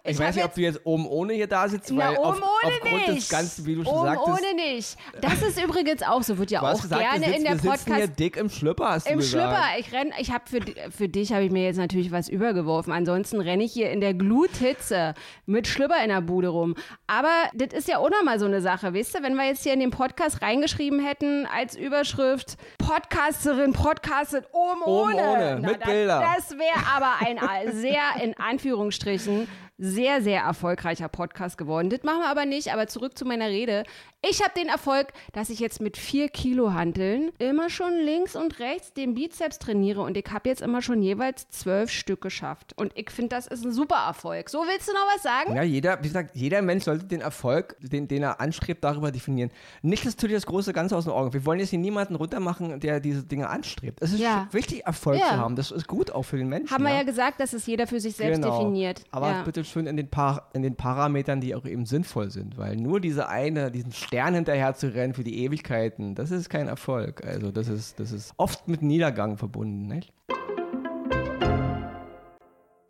ich, 0.05 0.13
ich 0.13 0.19
weiß 0.19 0.37
nicht, 0.37 0.45
ob 0.45 0.55
du 0.55 0.61
jetzt 0.61 0.81
oben 0.85 1.07
ohne 1.07 1.33
hier 1.35 1.47
da 1.47 1.69
sitzt, 1.69 1.95
weil 1.97 2.17
oben 2.17 2.19
auf, 2.19 2.37
ohne 2.37 2.75
aufgrund 2.75 3.09
nicht. 3.09 3.17
des 3.23 3.29
Ganzen, 3.29 3.67
wie 3.67 3.75
du 3.75 3.85
schon 3.85 3.93
oben 3.93 4.07
sagtest. 4.07 4.29
ohne 4.29 4.55
nicht. 4.55 4.97
Das 5.21 5.43
ist 5.43 5.63
übrigens 5.63 6.03
auch 6.03 6.23
so, 6.23 6.39
wird 6.39 6.51
ja 6.51 6.63
auch 6.63 6.81
gesagt, 6.81 7.01
gerne 7.01 7.25
sitzt, 7.25 7.39
in 7.39 7.45
der 7.45 7.63
wir 7.63 7.71
Podcast. 7.71 7.97
hier 7.97 8.07
dick 8.09 8.37
im 8.37 8.51
Schlüpper, 8.51 8.91
hast 8.91 9.07
Im 9.07 9.19
du 9.19 9.19
gesagt. 9.19 9.43
Schlüpper. 9.43 9.79
Ich 9.79 9.93
renn, 9.93 10.13
ich 10.19 10.31
habe 10.33 10.45
für, 10.49 10.61
für 10.91 11.09
dich 11.09 11.33
habe 11.33 11.45
ich 11.45 11.51
mir 11.51 11.65
jetzt 11.65 11.77
natürlich 11.79 12.13
was 12.13 12.29
übergeworfen. 12.29 12.93
Ansonsten 12.93 13.41
renne 13.41 13.65
ich 13.65 13.73
hier 13.73 13.91
in 13.91 14.01
der 14.01 14.15
Gluthitze 14.15 15.15
mit 15.47 15.67
Schlüpper 15.67 16.03
in 16.03 16.09
der 16.09 16.21
Bude 16.21 16.49
rum. 16.49 16.75
Aber 17.07 17.33
das 17.55 17.73
ist 17.73 17.89
ja 17.89 17.99
auch 17.99 18.11
nochmal 18.11 18.39
so 18.39 18.47
eine 18.47 18.61
Sache, 18.61 18.95
weißt 18.95 19.17
du, 19.17 19.23
wenn 19.23 19.35
wir 19.35 19.47
jetzt 19.47 19.63
hier 19.63 19.73
in 19.73 19.81
den 19.81 19.91
Podcast 19.91 20.43
reingeschrieben 20.43 21.05
hätten 21.05 21.47
als 21.47 21.77
Überschrift 21.77 22.57
Podcasterin 22.79 23.73
podcastet 23.73 24.47
oben, 24.53 24.83
oben 24.83 25.15
ohne, 25.15 25.23
ohne 25.23 25.59
Na, 25.61 25.69
mit 25.69 25.81
das, 25.81 25.89
Bilder. 25.89 26.35
Das 26.37 26.51
wäre 26.53 26.92
aber 26.95 27.15
ein 27.21 27.39
sehr 27.73 28.03
in 28.23 28.37
Anführungsstrichen 28.37 29.49
sehr, 29.83 30.23
sehr 30.23 30.43
erfolgreicher 30.43 31.09
Podcast 31.09 31.59
geworden. 31.59 31.91
Das 31.91 32.05
machen 32.05 32.21
wir 32.21 32.29
aber 32.29 32.47
nicht, 32.47 32.73
aber 32.73 32.87
zurück 32.87 33.19
zu 33.19 33.25
meiner 33.25 33.49
Rede. 33.49 33.83
Ich 34.25 34.41
habe 34.41 34.53
den 34.57 34.69
Erfolg, 34.69 35.09
dass 35.33 35.51
ich 35.51 35.59
jetzt 35.59 35.81
mit 35.81 35.97
vier 35.97 36.29
Kilo 36.29 36.73
Hanteln 36.73 37.33
immer 37.41 37.69
schon 37.69 37.93
links 37.97 38.37
und 38.37 38.61
rechts 38.61 38.93
den 38.93 39.15
Bizeps 39.15 39.59
trainiere 39.59 40.03
und 40.03 40.17
ich 40.17 40.27
habe 40.31 40.49
jetzt 40.49 40.63
immer 40.63 40.83
schon 40.83 41.03
jeweils 41.03 41.51
zwölf 41.51 41.91
Stück 41.91 42.21
geschafft. 42.21 42.73
Und 42.77 42.93
ich 42.95 43.11
finde, 43.11 43.31
das 43.31 43.49
ist 43.49 43.65
ein 43.65 43.73
super 43.73 43.97
Erfolg. 44.07 44.49
So 44.51 44.61
willst 44.61 44.89
du 44.89 44.93
noch 44.93 45.05
was 45.13 45.25
sagen? 45.25 45.57
Ja, 45.57 45.65
jeder, 45.65 45.99
wie 45.99 46.07
gesagt, 46.07 46.37
jeder 46.37 46.63
Mensch 46.63 46.85
sollte 46.85 47.07
den 47.07 47.21
Erfolg, 47.21 47.75
den, 47.81 48.07
den 48.07 48.23
er 48.23 48.41
anstrebt, 48.41 48.85
darüber 48.85 49.11
definieren. 49.11 49.51
Nicht 49.83 50.07
das 50.07 50.15
tut 50.15 50.31
dir 50.31 50.35
das 50.35 50.47
große 50.47 50.73
Ganze 50.73 50.97
aus 50.97 51.05
den 51.05 51.13
Augen. 51.13 51.33
Wir 51.33 51.45
wollen 51.45 51.59
jetzt 51.59 51.71
hier 51.71 51.81
niemanden 51.81 52.15
runtermachen, 52.15 52.79
der 52.79 53.01
diese 53.01 53.25
Dinge 53.25 53.51
anstrebt. 53.51 54.01
Es 54.01 54.13
ist 54.13 54.21
ja. 54.21 54.47
wichtig, 54.53 54.87
Erfolg 54.87 55.19
ja. 55.19 55.31
zu 55.31 55.37
haben. 55.39 55.57
Das 55.57 55.73
ist 55.73 55.89
gut 55.89 56.13
auch 56.13 56.23
für 56.23 56.37
den 56.37 56.49
Menschen. 56.49 56.71
Haben 56.71 56.85
wir 56.85 56.91
ja, 56.91 56.99
ja 56.99 57.03
gesagt, 57.03 57.41
dass 57.41 57.53
es 57.53 57.67
jeder 57.67 57.89
für 57.89 57.99
sich 57.99 58.15
selbst 58.15 58.41
genau. 58.41 58.57
definiert. 58.57 59.03
Aber 59.11 59.29
ja. 59.29 59.43
bitte 59.43 59.65
schön 59.73 59.87
in 59.87 59.97
den, 59.97 60.09
Par 60.09 60.51
in 60.53 60.63
den 60.63 60.77
Parametern, 60.77 61.41
die 61.41 61.55
auch 61.55 61.65
eben 61.65 61.87
sinnvoll 61.87 62.31
sind. 62.31 62.59
Weil 62.59 62.77
nur 62.77 63.01
diese 63.01 63.29
eine, 63.29 63.71
diesen 63.71 63.93
Stern 63.93 64.35
hinterher 64.35 64.75
zu 64.75 64.95
rennen 64.95 65.15
für 65.15 65.25
die 65.25 65.45
Ewigkeiten, 65.45 66.15
das 66.15 66.31
ist 66.31 66.49
kein 66.49 66.69
Erfolg. 66.69 67.25
Also 67.25 67.51
das 67.51 67.69
ist, 67.69 67.99
das 67.99 68.13
ist 68.13 68.35
oft 68.37 68.69
mit 68.69 68.83
Niedergang 68.83 69.37
verbunden, 69.39 69.87
nicht? 69.87 70.13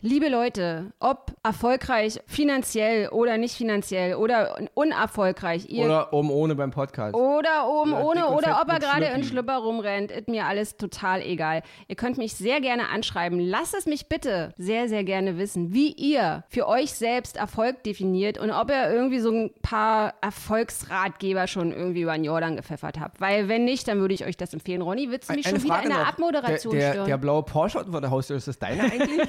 Liebe 0.04 0.28
Leute, 0.28 0.92
ob 0.98 1.32
erfolgreich 1.44 2.18
finanziell 2.26 3.10
oder 3.10 3.38
nicht 3.38 3.54
finanziell 3.54 4.16
oder 4.16 4.58
unerfolgreich, 4.74 5.68
ihr 5.68 5.84
oder 5.84 6.12
oben 6.12 6.28
ohne 6.28 6.56
beim 6.56 6.72
Podcast 6.72 7.14
oder 7.14 7.68
oben 7.68 7.92
oder 7.92 8.04
ohne 8.04 8.26
oder 8.30 8.60
ob 8.60 8.68
er 8.68 8.80
gerade 8.80 9.06
in 9.06 9.22
Schlüpper 9.22 9.58
rumrennt, 9.58 10.10
ist 10.10 10.26
mir 10.26 10.46
alles 10.46 10.76
total 10.76 11.22
egal. 11.22 11.62
Ihr 11.86 11.94
könnt 11.94 12.18
mich 12.18 12.34
sehr 12.34 12.60
gerne 12.60 12.88
anschreiben. 12.88 13.38
Lasst 13.38 13.76
es 13.76 13.86
mich 13.86 14.08
bitte 14.08 14.52
sehr 14.58 14.88
sehr 14.88 15.04
gerne 15.04 15.38
wissen, 15.38 15.72
wie 15.72 15.92
ihr 15.92 16.42
für 16.48 16.66
euch 16.66 16.94
selbst 16.94 17.36
Erfolg 17.36 17.84
definiert 17.84 18.38
und 18.38 18.50
ob 18.50 18.70
ihr 18.70 18.90
irgendwie 18.90 19.20
so 19.20 19.30
ein 19.30 19.52
paar 19.62 20.14
Erfolgsratgeber 20.20 21.46
schon 21.46 21.70
irgendwie 21.70 22.02
über 22.02 22.14
den 22.14 22.24
Jordan 22.24 22.56
gepfeffert 22.56 22.98
habt. 22.98 23.20
Weil 23.20 23.46
wenn 23.46 23.64
nicht, 23.64 23.86
dann 23.86 24.00
würde 24.00 24.14
ich 24.14 24.26
euch 24.26 24.36
das 24.36 24.52
empfehlen. 24.52 24.82
Ronny, 24.82 25.12
willst 25.12 25.30
du 25.30 25.34
mich 25.34 25.46
Eine 25.46 25.60
schon 25.60 25.68
Frage 25.68 25.84
wieder 25.84 25.92
in 25.92 25.96
der 25.96 26.06
noch. 26.06 26.12
Abmoderation 26.12 26.72
der, 26.72 26.80
der, 26.80 26.92
stören? 26.92 27.06
Der 27.06 27.18
blaue 27.18 27.44
Porsche 27.44 27.84
vor 27.88 28.00
der 28.00 28.10
Haustür, 28.10 28.36
ist 28.36 28.48
das 28.48 28.58
deiner 28.58 28.82
eigentlich? 28.82 29.28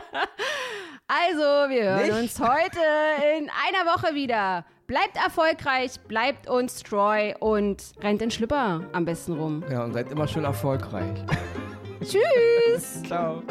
also, 1.08 1.70
wir 1.70 1.84
hören 1.84 2.02
Nicht? 2.02 2.38
uns 2.38 2.40
heute 2.40 2.80
in 3.38 3.50
einer 3.50 3.90
Woche 3.90 4.14
wieder. 4.14 4.64
Bleibt 4.86 5.16
erfolgreich, 5.16 6.00
bleibt 6.08 6.48
uns 6.48 6.82
treu 6.82 7.32
und 7.38 7.82
rennt 8.02 8.22
in 8.22 8.30
Schlüpper 8.30 8.82
am 8.92 9.04
besten 9.04 9.34
rum. 9.34 9.62
Ja, 9.70 9.84
und 9.84 9.92
seid 9.92 10.10
immer 10.10 10.26
schön 10.26 10.44
erfolgreich. 10.44 11.24
Tschüss. 12.00 13.02
Ciao. 13.06 13.42